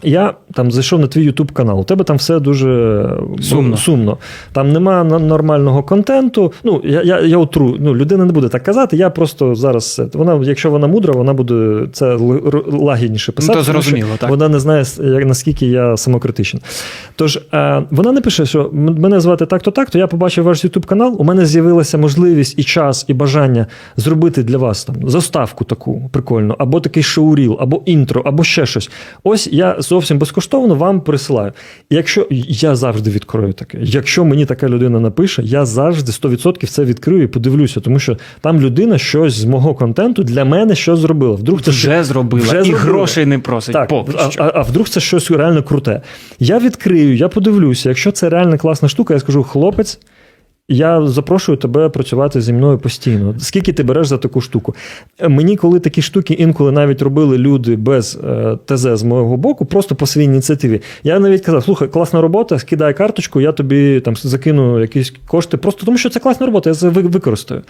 Я 0.04 0.34
там 0.54 0.72
зайшов 0.72 1.00
на 1.00 1.08
твій 1.08 1.32
YouTube 1.32 1.54
канал. 1.54 1.80
У 1.80 1.84
тебе 1.84 2.04
там 2.04 2.18
все 2.18 2.40
дуже 2.40 3.10
Сумно. 3.42 3.78
сумно. 3.78 4.18
Там 4.54 4.72
нема 4.72 5.04
нормального 5.04 5.84
контенту. 5.84 6.54
Ну, 6.64 6.82
я, 6.86 7.02
я, 7.04 7.20
я 7.22 7.38
утру. 7.38 7.76
Ну, 7.80 7.96
людина 7.96 8.26
не 8.26 8.32
буде 8.32 8.50
так 8.50 8.64
казати. 8.64 8.98
Я 8.98 9.10
просто 9.10 9.56
зараз. 9.56 10.02
Вона, 10.14 10.40
якщо 10.44 10.72
вона 10.72 10.88
мудра, 10.88 11.14
вона 11.14 11.34
буде 11.34 11.88
це 11.94 12.18
лагідніше 12.72 13.32
писати. 13.32 13.60
Ну, 13.60 13.66
то 13.66 13.72
зрозуміло, 13.72 14.10
так. 14.20 14.30
Вона 14.30 14.50
не 14.50 14.60
знає, 14.60 14.84
як- 15.00 15.26
наскільки 15.26 15.68
я 15.68 15.98
самокритичен. 15.98 16.62
Тож 17.16 17.40
е, 17.54 17.84
вона 17.92 18.12
не 18.12 18.22
пише, 18.22 18.46
що 18.46 18.70
мене 18.74 19.20
звати 19.20 19.46
так-то, 19.46 19.72
так-то. 19.72 19.98
Я 19.98 20.08
побачив 20.08 20.44
ваш 20.44 20.66
YouTube 20.66 20.86
канал. 20.86 21.16
У 21.20 21.24
мене 21.24 21.46
з'явилася 21.46 21.98
можливість 21.98 22.60
і 22.60 22.64
час, 22.64 23.06
і 23.08 23.14
бажання 23.14 23.66
зробити 23.96 24.44
для 24.44 24.58
вас 24.58 24.86
там 24.86 24.96
заставку 25.10 25.64
таку 25.64 26.10
прикольну, 26.12 26.56
або 26.60 26.80
такий 26.80 27.04
шоуріл, 27.04 27.58
або 27.60 27.82
інтро, 27.86 28.22
або 28.26 28.44
ще 28.44 28.66
щось. 28.66 28.90
Ось 29.24 29.48
я 29.52 29.76
зовсім 29.88 30.18
безкоштовно 30.18 30.76
вам 30.76 31.02
присилаю. 31.02 31.52
Якщо 31.90 32.28
я 32.48 32.76
завжди 32.76 33.10
відкрою 33.12 33.54
таке, 33.54 33.78
якщо 33.82 34.26
мені 34.26 34.46
така 34.46 34.70
людина 34.70 35.00
напише, 35.00 35.42
я 35.46 35.66
завжди 35.66 36.12
100% 36.12 36.68
це 36.68 36.84
відкрию 36.84 37.24
і 37.24 37.28
подивлюся, 37.28 37.80
тому 37.80 38.00
що 38.00 38.18
там 38.42 38.60
людина 38.62 38.98
щось 38.98 39.34
з 39.34 39.46
мого 39.46 39.74
контенту 39.76 40.24
для 40.24 40.46
мене 40.46 40.76
щось 40.76 41.00
зробила. 41.00 41.36
Вдруг 41.36 41.62
це 41.62 41.72
Вже 41.72 42.04
зробила 42.04 42.44
Вже 42.44 42.60
і 42.60 42.64
зробила. 42.64 42.80
грошей 42.80 43.26
не 43.26 43.40
просить. 43.40 43.74
так, 43.74 43.88
поки 43.90 44.12
а, 44.18 44.32
що. 44.32 44.44
а, 44.44 44.52
а 44.56 44.62
вдруг 44.62 44.90
це 44.90 45.00
щось 45.00 45.32
реально 45.32 45.64
круте. 45.64 46.02
Я 46.40 46.60
відкрию, 46.60 47.16
я 47.16 47.30
подивлюся. 47.30 47.90
Якщо 47.90 48.12
це 48.12 48.30
реально 48.30 48.58
класна 48.58 48.90
штука, 48.90 49.14
я 49.14 49.20
скажу: 49.20 49.44
хлопець, 49.44 50.00
я 50.70 51.08
запрошую 51.08 51.58
тебе 51.58 51.90
працювати 51.90 52.42
зі 52.42 52.54
мною 52.54 52.78
постійно. 52.78 53.36
Скільки 53.40 53.74
ти 53.74 53.84
береш 53.84 54.08
за 54.08 54.18
таку 54.18 54.42
штуку? 54.42 54.76
Мені, 55.28 55.56
коли 55.56 55.80
такі 55.80 56.02
штуки 56.02 56.34
інколи 56.34 56.72
навіть 56.72 57.02
робили 57.02 57.38
люди 57.38 57.76
без 57.76 58.20
е, 58.24 58.58
ТЗ 58.66 58.82
з 58.82 59.04
мого 59.04 59.38
боку, 59.38 59.66
просто 59.66 59.96
по 59.96 60.06
своїй 60.06 60.28
ініціативі. 60.28 60.82
Я 61.04 61.20
навіть 61.20 61.42
казав: 61.42 61.64
слухай, 61.64 61.88
класна 61.88 62.22
робота, 62.22 62.60
скидай 62.60 62.94
карточку, 62.94 63.42
я 63.42 63.52
тобі 63.52 64.00
там 64.00 64.16
закину 64.16 64.80
якісь 64.80 65.14
кошти, 65.26 65.58
просто 65.58 65.86
тому 65.86 65.98
що 65.98 66.10
це 66.10 66.20
класна 66.20 66.46
робота, 66.46 66.70
я 66.70 66.76
це 66.76 66.90
використаю. 66.90 67.62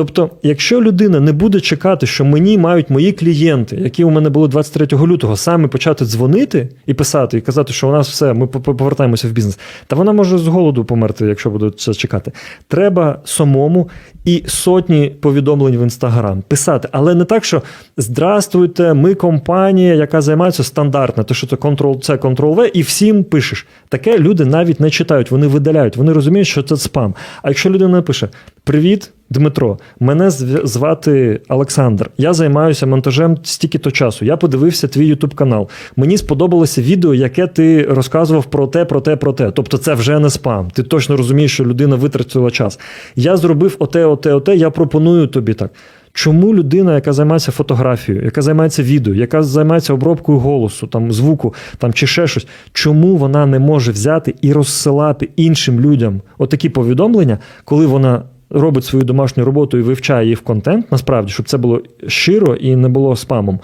Тобто, 0.00 0.30
якщо 0.42 0.82
людина 0.82 1.20
не 1.20 1.32
буде 1.32 1.60
чекати, 1.60 2.06
що 2.06 2.24
мені 2.24 2.58
мають 2.58 2.90
мої 2.90 3.12
клієнти, 3.12 3.76
які 3.76 4.04
у 4.04 4.10
мене 4.10 4.30
були 4.30 4.48
23 4.48 4.98
лютого, 4.98 5.36
саме 5.36 5.68
почати 5.68 6.04
дзвонити 6.04 6.68
і 6.86 6.94
писати, 6.94 7.38
і 7.38 7.40
казати, 7.40 7.72
що 7.72 7.88
у 7.88 7.92
нас 7.92 8.08
все, 8.08 8.32
ми 8.32 8.46
повертаємося 8.46 9.28
в 9.28 9.30
бізнес, 9.30 9.58
та 9.86 9.96
вона 9.96 10.12
може 10.12 10.38
з 10.38 10.46
голоду 10.46 10.84
померти, 10.84 11.26
якщо 11.26 11.50
буде 11.50 11.70
це 11.76 11.94
чекати. 11.94 12.32
Треба 12.68 13.18
самому 13.24 13.88
і 14.24 14.42
сотні 14.46 15.16
повідомлень 15.20 15.76
в 15.76 15.82
інстаграм 15.82 16.42
писати, 16.48 16.88
але 16.92 17.14
не 17.14 17.24
так, 17.24 17.44
що 17.44 17.62
здрастуйте, 17.96 18.94
ми 18.94 19.14
компанія, 19.14 19.94
яка 19.94 20.20
займається 20.20 20.64
стандартно, 20.64 21.24
то 21.24 21.34
що 21.34 21.46
це 21.46 21.56
Ctrl 21.56 22.10
C, 22.10 22.18
Ctrl 22.18 22.54
V, 22.54 22.70
і 22.74 22.82
всім 22.82 23.24
пишеш. 23.24 23.66
Таке 23.88 24.18
люди 24.18 24.44
навіть 24.44 24.80
не 24.80 24.90
читають, 24.90 25.30
вони 25.30 25.46
видаляють, 25.46 25.96
вони 25.96 26.12
розуміють, 26.12 26.48
що 26.48 26.62
це 26.62 26.76
спам. 26.76 27.14
А 27.42 27.48
якщо 27.48 27.70
людина 27.70 27.90
напише: 27.90 28.28
Привіт, 28.64 29.10
Дмитро, 29.30 29.78
мене 30.00 30.28
зв- 30.28 30.66
звати 30.66 31.40
Олександр. 31.48 32.10
Я 32.18 32.32
займаюся 32.32 32.86
монтажем 32.86 33.36
стільки-то 33.42 33.90
часу. 33.90 34.24
Я 34.24 34.36
подивився 34.36 34.88
твій 34.88 35.06
Ютуб 35.06 35.34
канал. 35.34 35.68
Мені 35.96 36.18
сподобалося 36.18 36.82
відео, 36.82 37.14
яке 37.14 37.46
ти 37.46 37.82
розказував 37.84 38.44
про 38.44 38.66
те, 38.66 38.84
про 38.84 39.00
те, 39.00 39.16
про 39.16 39.32
те. 39.32 39.50
Тобто, 39.50 39.78
це 39.78 39.94
вже 39.94 40.18
не 40.18 40.30
спам. 40.30 40.70
Ти 40.70 40.82
точно 40.82 41.16
розумієш, 41.16 41.52
що 41.52 41.64
людина 41.64 41.96
витратила 41.96 42.50
час. 42.50 42.78
Я 43.16 43.36
зробив 43.36 43.76
оте, 43.78 44.04
оте, 44.04 44.32
оте. 44.32 44.56
Я 44.56 44.70
пропоную 44.70 45.26
тобі 45.26 45.54
так. 45.54 45.70
Чому 46.12 46.54
людина, 46.54 46.94
яка 46.94 47.12
займається 47.12 47.52
фотографією, 47.52 48.24
яка 48.24 48.42
займається 48.42 48.82
відео, 48.82 49.14
яка 49.14 49.42
займається 49.42 49.94
обробкою 49.94 50.38
голосу, 50.38 50.86
там 50.86 51.12
звуку, 51.12 51.54
там 51.78 51.92
чи 51.92 52.06
ще 52.06 52.26
щось, 52.26 52.46
чому 52.72 53.16
вона 53.16 53.46
не 53.46 53.58
може 53.58 53.92
взяти 53.92 54.34
і 54.42 54.52
розсилати 54.52 55.28
іншим 55.36 55.80
людям 55.80 56.20
отакі 56.38 56.68
повідомлення, 56.68 57.38
коли 57.64 57.86
вона 57.86 58.22
робить 58.50 58.84
свою 58.84 59.04
домашню 59.04 59.44
роботу 59.44 59.78
і 59.78 59.82
вивчає 59.82 60.24
її 60.24 60.34
в 60.34 60.40
контент, 60.40 60.92
насправді, 60.92 61.32
щоб 61.32 61.46
це 61.46 61.58
було 61.58 61.82
щиро 62.06 62.54
і 62.54 62.76
не 62.76 62.88
було 62.88 63.16
спамом. 63.16 63.60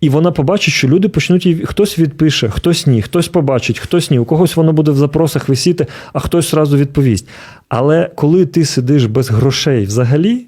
І 0.00 0.08
вона 0.08 0.32
побачить, 0.32 0.74
що 0.74 0.88
люди 0.88 1.08
почнуть 1.08 1.46
їй 1.46 1.62
хтось 1.64 1.98
відпише, 1.98 2.48
хтось 2.48 2.86
ні, 2.86 3.02
хтось 3.02 3.28
побачить, 3.28 3.78
хтось 3.78 4.10
ні. 4.10 4.18
У 4.18 4.24
когось 4.24 4.56
воно 4.56 4.72
буде 4.72 4.90
в 4.90 4.96
запросах 4.96 5.48
висіти, 5.48 5.86
а 6.12 6.18
хтось 6.20 6.52
одразу 6.52 6.76
відповість. 6.76 7.28
Але 7.68 8.10
коли 8.14 8.46
ти 8.46 8.64
сидиш 8.64 9.04
без 9.04 9.30
грошей 9.30 9.84
взагалі, 9.84 10.46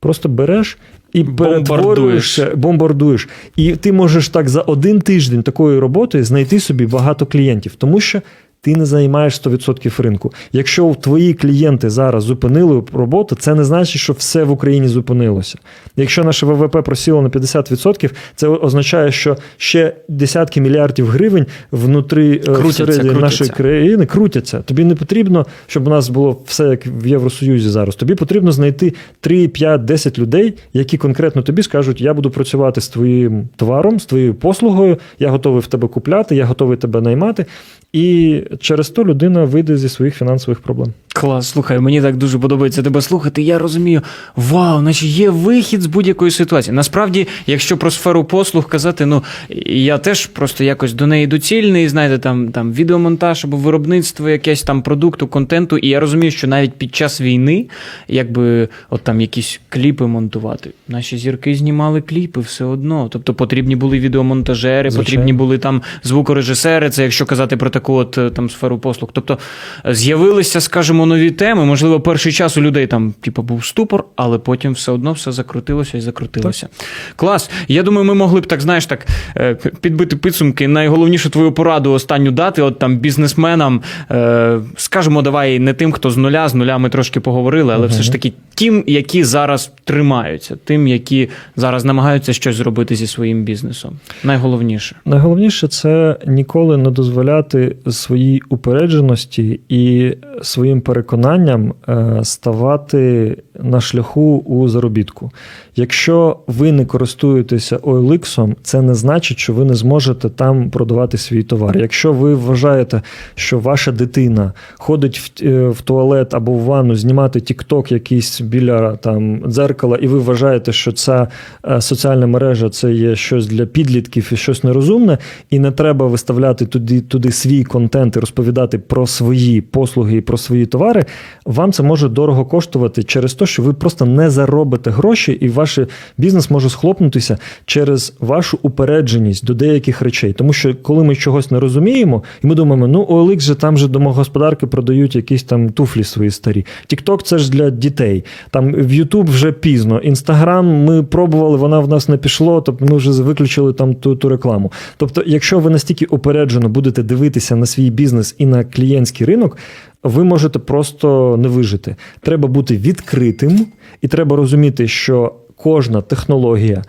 просто 0.00 0.28
береш 0.28 0.78
і 1.12 1.22
Бомбардуєш. 1.22 2.40
бомбардуєш. 2.56 3.28
І 3.56 3.76
ти 3.76 3.92
можеш 3.92 4.28
так 4.28 4.48
за 4.48 4.60
один 4.60 5.00
тиждень 5.00 5.42
такої 5.42 5.78
роботи 5.78 6.24
знайти 6.24 6.60
собі 6.60 6.86
багато 6.86 7.26
клієнтів, 7.26 7.74
тому 7.74 8.00
що 8.00 8.22
ти 8.64 8.76
не 8.76 8.86
займаєш 8.86 9.42
100% 9.42 10.02
ринку. 10.02 10.32
Якщо 10.52 10.94
твої 11.00 11.34
клієнти 11.34 11.90
зараз 11.90 12.24
зупинили 12.24 12.82
роботу, 12.92 13.36
це 13.36 13.54
не 13.54 13.64
значить, 13.64 14.00
що 14.00 14.12
все 14.12 14.44
в 14.44 14.50
Україні 14.50 14.88
зупинилося. 14.88 15.58
Якщо 15.96 16.24
наше 16.24 16.46
ВВП 16.46 16.82
просіло 16.84 17.22
на 17.22 17.28
50%, 17.28 18.10
це 18.36 18.48
означає, 18.48 19.12
що 19.12 19.36
ще 19.56 19.94
десятки 20.08 20.60
мільярдів 20.60 21.06
гривень 21.06 21.46
внутрі 21.72 22.32
е, 22.32 22.38
Крутяться, 22.38 22.84
крутяться. 22.84 23.20
нашої 23.20 23.50
країни 23.50 24.06
крутяться. 24.06 24.62
Тобі 24.62 24.84
не 24.84 24.94
потрібно, 24.94 25.46
щоб 25.66 25.86
у 25.86 25.90
нас 25.90 26.08
було 26.08 26.38
все 26.46 26.64
як 26.68 26.86
в 26.86 27.06
Євросоюзі 27.06 27.68
зараз. 27.68 27.96
Тобі 27.96 28.14
потрібно 28.14 28.52
знайти 28.52 28.94
3, 29.20 29.48
5, 29.48 29.84
10 29.84 30.18
людей, 30.18 30.54
які 30.72 30.98
конкретно 30.98 31.42
тобі 31.42 31.62
скажуть: 31.62 32.00
я 32.00 32.14
буду 32.14 32.30
працювати 32.30 32.80
з 32.80 32.88
твоїм 32.88 33.48
товаром, 33.56 34.00
з 34.00 34.06
твоєю 34.06 34.34
послугою, 34.34 34.98
я 35.18 35.30
готовий 35.30 35.60
в 35.60 35.66
тебе 35.66 35.88
купляти, 35.88 36.36
я 36.36 36.44
готовий 36.44 36.76
тебе 36.76 37.00
наймати. 37.00 37.46
І 37.92 38.40
через 38.60 38.90
то 38.90 39.04
людина 39.04 39.44
вийде 39.44 39.76
зі 39.76 39.88
своїх 39.88 40.16
фінансових 40.16 40.60
проблем. 40.60 40.92
Клас, 41.14 41.48
слухай, 41.48 41.78
мені 41.78 42.02
так 42.02 42.16
дуже 42.16 42.38
подобається 42.38 42.82
тебе 42.82 43.02
слухати. 43.02 43.42
Я 43.42 43.58
розумію, 43.58 44.02
вау, 44.36 44.80
значить 44.80 45.08
є 45.08 45.30
вихід 45.30 45.82
з 45.82 45.86
будь-якої 45.86 46.30
ситуації. 46.30 46.74
Насправді, 46.74 47.28
якщо 47.46 47.76
про 47.76 47.90
сферу 47.90 48.24
послуг 48.24 48.68
казати, 48.68 49.06
ну 49.06 49.22
я 49.66 49.98
теж 49.98 50.26
просто 50.26 50.64
якось 50.64 50.92
до 50.92 51.06
неї 51.06 51.26
доцільний, 51.26 51.88
знаєте, 51.88 52.18
там, 52.18 52.48
там 52.48 52.72
відеомонтаж 52.72 53.44
або 53.44 53.56
виробництво 53.56 54.28
якесь 54.28 54.62
там 54.62 54.82
продукту, 54.82 55.26
контенту. 55.26 55.78
І 55.78 55.88
я 55.88 56.00
розумію, 56.00 56.30
що 56.30 56.46
навіть 56.46 56.72
під 56.72 56.94
час 56.94 57.20
війни, 57.20 57.66
якби 58.08 58.68
от 58.90 59.02
там 59.02 59.20
якісь 59.20 59.60
кліпи 59.68 60.06
монтувати, 60.06 60.70
наші 60.88 61.18
зірки 61.18 61.54
знімали 61.54 62.00
кліпи 62.00 62.40
все 62.40 62.64
одно. 62.64 63.08
Тобто 63.12 63.34
потрібні 63.34 63.76
були 63.76 63.98
відеомонтажери, 63.98 64.90
Звичайно. 64.90 65.04
потрібні 65.04 65.32
були 65.32 65.58
там 65.58 65.82
звукорежисери, 66.02 66.90
це 66.90 67.02
якщо 67.02 67.26
казати 67.26 67.56
про 67.56 67.70
таку 67.70 67.94
от 67.94 68.18
е, 68.18 68.30
там 68.30 68.50
сферу 68.50 68.78
послуг. 68.78 69.10
Тобто 69.12 69.38
е, 69.86 69.94
з'явилися, 69.94 70.60
скажімо, 70.60 71.01
нові 71.06 71.30
теми. 71.30 71.64
Можливо, 71.64 72.00
перший 72.00 72.32
час 72.32 72.56
у 72.56 72.62
людей 72.62 72.86
там, 72.86 73.14
типу, 73.20 73.42
був 73.42 73.64
ступор, 73.64 74.04
але 74.16 74.38
потім 74.38 74.72
все 74.72 74.92
одно 74.92 75.12
все 75.12 75.32
закрутилося 75.32 75.98
і 75.98 76.00
закрутилося. 76.00 76.68
Клас. 77.16 77.50
Я 77.68 77.82
думаю, 77.82 78.04
ми 78.06 78.14
могли 78.14 78.40
б 78.40 78.46
так, 78.46 78.60
знаєш, 78.60 78.86
так 78.86 79.06
е, 79.36 79.54
підбити 79.80 80.16
підсумки. 80.16 80.68
Найголовнішу 80.68 81.30
твою 81.30 81.52
пораду 81.52 81.92
останню 81.92 82.30
дати, 82.30 82.62
от 82.62 82.78
там 82.78 82.96
бізнесменам. 82.96 83.82
е, 84.10 84.58
Скажемо, 84.76 85.22
давай 85.22 85.58
не 85.58 85.74
тим, 85.74 85.92
хто 85.92 86.10
з 86.10 86.16
нуля, 86.16 86.48
з 86.48 86.54
нуля 86.54 86.78
ми 86.78 86.88
трошки 86.88 87.20
поговорили, 87.20 87.74
але 87.74 87.86
все 87.86 88.02
ж 88.02 88.12
таки 88.12 88.32
тим, 88.62 88.84
які 88.86 89.24
зараз 89.24 89.72
тримаються, 89.84 90.56
тим, 90.64 90.88
які 90.88 91.28
зараз 91.56 91.84
намагаються 91.84 92.32
щось 92.32 92.56
зробити 92.56 92.96
зі 92.96 93.06
своїм 93.06 93.44
бізнесом. 93.44 93.96
Найголовніше. 94.24 94.96
Найголовніше 95.04 95.68
це 95.68 96.16
ніколи 96.26 96.76
не 96.76 96.90
дозволяти 96.90 97.76
своїй 97.90 98.42
упередженості 98.48 99.60
і 99.68 100.14
своїм 100.42 100.80
переконанням 100.80 101.74
е, 101.88 102.20
ставати 102.22 103.36
на 103.62 103.80
шляху 103.80 104.42
у 104.46 104.68
заробітку. 104.68 105.30
Якщо 105.76 106.38
ви 106.46 106.72
не 106.72 106.86
користуєтеся 106.86 107.76
OLX, 107.76 108.54
це 108.62 108.82
не 108.82 108.94
значить, 108.94 109.38
що 109.38 109.52
ви 109.52 109.64
не 109.64 109.74
зможете 109.74 110.28
там 110.28 110.70
продавати 110.70 111.18
свій 111.18 111.42
товар. 111.42 111.78
Якщо 111.78 112.12
ви 112.12 112.34
вважаєте, 112.34 113.02
що 113.34 113.58
ваша 113.58 113.92
дитина 113.92 114.52
ходить 114.78 115.18
в, 115.18 115.46
е, 115.46 115.74
туалет 115.84 116.34
або 116.34 116.52
в 116.52 116.60
ванну 116.60 116.94
знімати 116.94 117.38
TikTok 117.38 117.92
якийсь 117.92 118.40
біля 118.52 118.96
там 118.96 119.42
дзеркала, 119.46 119.96
і 119.96 120.06
ви 120.06 120.18
вважаєте, 120.18 120.72
що 120.72 120.92
ця 120.92 121.28
е, 121.66 121.80
соціальна 121.80 122.26
мережа 122.26 122.70
це 122.70 122.92
є 122.92 123.16
щось 123.16 123.46
для 123.46 123.66
підлітків 123.66 124.30
і 124.32 124.36
щось 124.36 124.64
нерозумне, 124.64 125.18
і 125.50 125.58
не 125.58 125.70
треба 125.70 126.06
виставляти 126.06 126.66
туди, 126.66 127.00
туди 127.00 127.32
свій 127.32 127.64
контент 127.64 128.16
і 128.16 128.20
розповідати 128.20 128.78
про 128.78 129.06
свої 129.06 129.60
послуги 129.60 130.16
і 130.16 130.20
про 130.20 130.38
свої 130.38 130.66
товари, 130.66 131.04
вам 131.46 131.72
це 131.72 131.82
може 131.82 132.08
дорого 132.08 132.46
коштувати 132.46 133.02
через 133.02 133.34
те, 133.34 133.46
що 133.46 133.62
ви 133.62 133.72
просто 133.72 134.04
не 134.04 134.30
заробите 134.30 134.90
гроші, 134.90 135.32
і 135.32 135.48
ваш 135.48 135.78
бізнес 136.18 136.50
може 136.50 136.70
схлопнутися 136.70 137.38
через 137.66 138.14
вашу 138.20 138.58
упередженість 138.62 139.44
до 139.44 139.54
деяких 139.54 140.02
речей. 140.02 140.32
Тому 140.32 140.52
що 140.52 140.74
коли 140.74 141.04
ми 141.04 141.16
чогось 141.16 141.50
не 141.50 141.60
розуміємо, 141.60 142.22
і 142.44 142.46
ми 142.46 142.54
думаємо, 142.54 142.86
ну 142.86 143.04
OLX 143.04 143.40
же 143.40 143.54
там 143.54 143.76
же 143.76 143.88
домогосподарки 143.88 144.66
продають 144.66 145.16
якісь 145.16 145.42
там 145.42 145.70
туфлі 145.70 146.04
свої 146.04 146.30
старі. 146.30 146.66
TikTok– 146.88 147.22
це 147.24 147.38
ж 147.38 147.50
для 147.50 147.70
дітей. 147.70 148.24
Там 148.50 148.72
в 148.72 148.92
YouTube 148.92 149.30
вже 149.30 149.52
пізно. 149.52 149.98
Інстаграм 149.98 150.66
ми 150.66 151.02
пробували, 151.02 151.56
вона 151.56 151.78
в 151.80 151.88
нас 151.88 152.08
не 152.08 152.16
пішло, 152.16 152.60
тобто 152.60 152.86
ми 152.86 152.96
вже 152.96 153.22
виключили 153.22 153.72
там 153.72 153.94
ту, 153.94 154.16
ту 154.16 154.28
рекламу. 154.28 154.72
Тобто, 154.96 155.22
якщо 155.26 155.58
ви 155.58 155.70
настільки 155.70 156.06
упереджено 156.06 156.68
будете 156.68 157.02
дивитися 157.02 157.56
на 157.56 157.66
свій 157.66 157.90
бізнес 157.90 158.34
і 158.38 158.46
на 158.46 158.64
клієнтський 158.64 159.26
ринок, 159.26 159.58
ви 160.02 160.24
можете 160.24 160.58
просто 160.58 161.36
не 161.36 161.48
вижити. 161.48 161.96
Треба 162.20 162.48
бути 162.48 162.76
відкритим, 162.76 163.66
і 164.00 164.08
треба 164.08 164.36
розуміти, 164.36 164.88
що 164.88 165.34
кожна 165.56 166.00
технологія. 166.00 166.82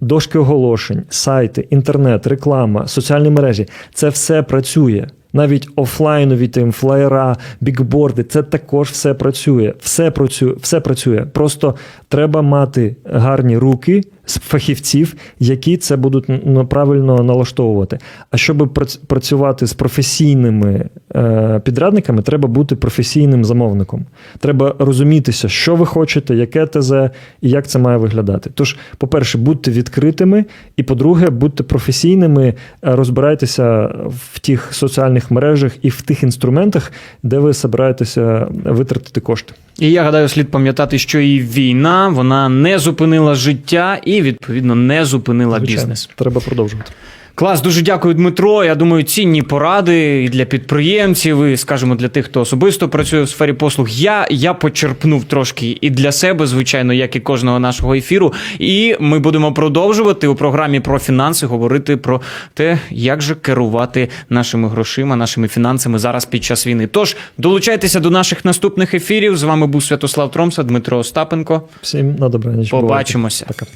Дошки 0.00 0.38
оголошень, 0.38 1.02
сайти, 1.08 1.66
інтернет, 1.70 2.26
реклама, 2.26 2.86
соціальні 2.86 3.30
мережі 3.30 3.66
це 3.94 4.08
все 4.08 4.42
працює. 4.42 5.06
Навіть 5.32 5.68
офлайнові 5.76 6.48
тим 6.48 6.72
флаєра, 6.72 7.36
бікборди, 7.60 8.24
це 8.24 8.42
також 8.42 8.90
все 8.90 9.14
працює. 9.14 9.74
Все 9.80 10.10
працює, 10.10 10.54
все 10.60 10.80
працює. 10.80 11.26
Просто 11.32 11.74
треба 12.08 12.42
мати 12.42 12.96
гарні 13.04 13.58
руки 13.58 14.02
фахівців, 14.28 15.14
які 15.38 15.76
це 15.76 15.96
будуть 15.96 16.24
правильно 16.68 17.22
налаштовувати. 17.22 17.98
А 18.30 18.36
щоб 18.36 18.58
прац- 18.58 19.00
працювати 19.06 19.66
з 19.66 19.72
професійними 19.72 20.88
е, 21.14 21.60
підрядниками, 21.64 22.22
треба 22.22 22.48
бути 22.48 22.76
професійним 22.76 23.44
замовником. 23.44 24.06
Треба 24.38 24.74
розумітися, 24.78 25.48
що 25.48 25.76
ви 25.76 25.86
хочете, 25.86 26.34
яке 26.34 26.66
ТЗ 26.66 26.92
і 27.40 27.50
як 27.50 27.66
це 27.66 27.78
має 27.78 27.98
виглядати. 27.98 28.50
Тож, 28.54 28.76
по-перше, 28.98 29.38
будьте 29.38 29.70
відкритими, 29.70 30.44
і 30.76 30.82
по-друге, 30.82 31.30
будьте 31.30 31.62
професійними, 31.62 32.48
е, 32.48 32.54
розбирайтеся 32.82 33.94
в 34.32 34.38
тих 34.38 34.74
соціальних 34.74 35.30
мережах 35.30 35.72
і 35.82 35.88
в 35.88 36.02
тих 36.02 36.22
інструментах, 36.22 36.92
де 37.22 37.38
ви 37.38 37.52
збираєтеся 37.52 38.48
витратити 38.64 39.20
кошти. 39.20 39.54
І 39.78 39.90
я 39.90 40.02
гадаю, 40.02 40.28
слід 40.28 40.50
пам'ятати, 40.50 40.98
що 40.98 41.20
і 41.20 41.40
війна 41.40 42.08
вона 42.08 42.48
не 42.48 42.78
зупинила 42.78 43.34
життя 43.34 44.00
і, 44.04 44.22
відповідно, 44.22 44.74
не 44.74 45.04
зупинила 45.04 45.58
Звичайно, 45.58 45.80
бізнес. 45.82 46.10
треба 46.16 46.40
продовжувати. 46.40 46.92
Клас, 47.38 47.62
дуже 47.62 47.82
дякую, 47.82 48.14
Дмитро. 48.14 48.64
Я 48.64 48.74
думаю, 48.74 49.02
цінні 49.02 49.42
поради 49.42 50.24
і 50.24 50.28
для 50.28 50.44
підприємців, 50.44 51.44
і 51.44 51.56
скажімо, 51.56 51.94
для 51.94 52.08
тих, 52.08 52.24
хто 52.26 52.40
особисто 52.40 52.88
працює 52.88 53.22
в 53.22 53.28
сфері 53.28 53.52
послуг. 53.52 53.88
Я, 53.88 54.26
я 54.30 54.54
почерпнув 54.54 55.24
трошки 55.24 55.78
і 55.80 55.90
для 55.90 56.12
себе, 56.12 56.46
звичайно, 56.46 56.92
як 56.92 57.16
і 57.16 57.20
кожного 57.20 57.58
нашого 57.58 57.94
ефіру. 57.94 58.32
І 58.58 58.96
ми 59.00 59.18
будемо 59.18 59.52
продовжувати 59.52 60.26
у 60.26 60.34
програмі 60.34 60.80
про 60.80 60.98
фінанси 60.98 61.46
говорити 61.46 61.96
про 61.96 62.20
те, 62.54 62.78
як 62.90 63.22
же 63.22 63.34
керувати 63.34 64.08
нашими 64.30 64.68
грошима, 64.68 65.16
нашими 65.16 65.48
фінансами 65.48 65.98
зараз 65.98 66.24
під 66.24 66.44
час 66.44 66.66
війни. 66.66 66.86
Тож 66.86 67.16
долучайтеся 67.36 68.00
до 68.00 68.10
наших 68.10 68.44
наступних 68.44 68.94
ефірів. 68.94 69.36
З 69.36 69.42
вами 69.42 69.66
був 69.66 69.84
Святослав 69.84 70.30
Тромса, 70.30 70.62
Дмитро 70.62 70.98
Остапенко. 70.98 71.62
Всім 71.82 72.16
на 72.16 72.28
добраніч. 72.28 72.70
Побачимося. 72.70 73.46
Пока. 73.48 73.66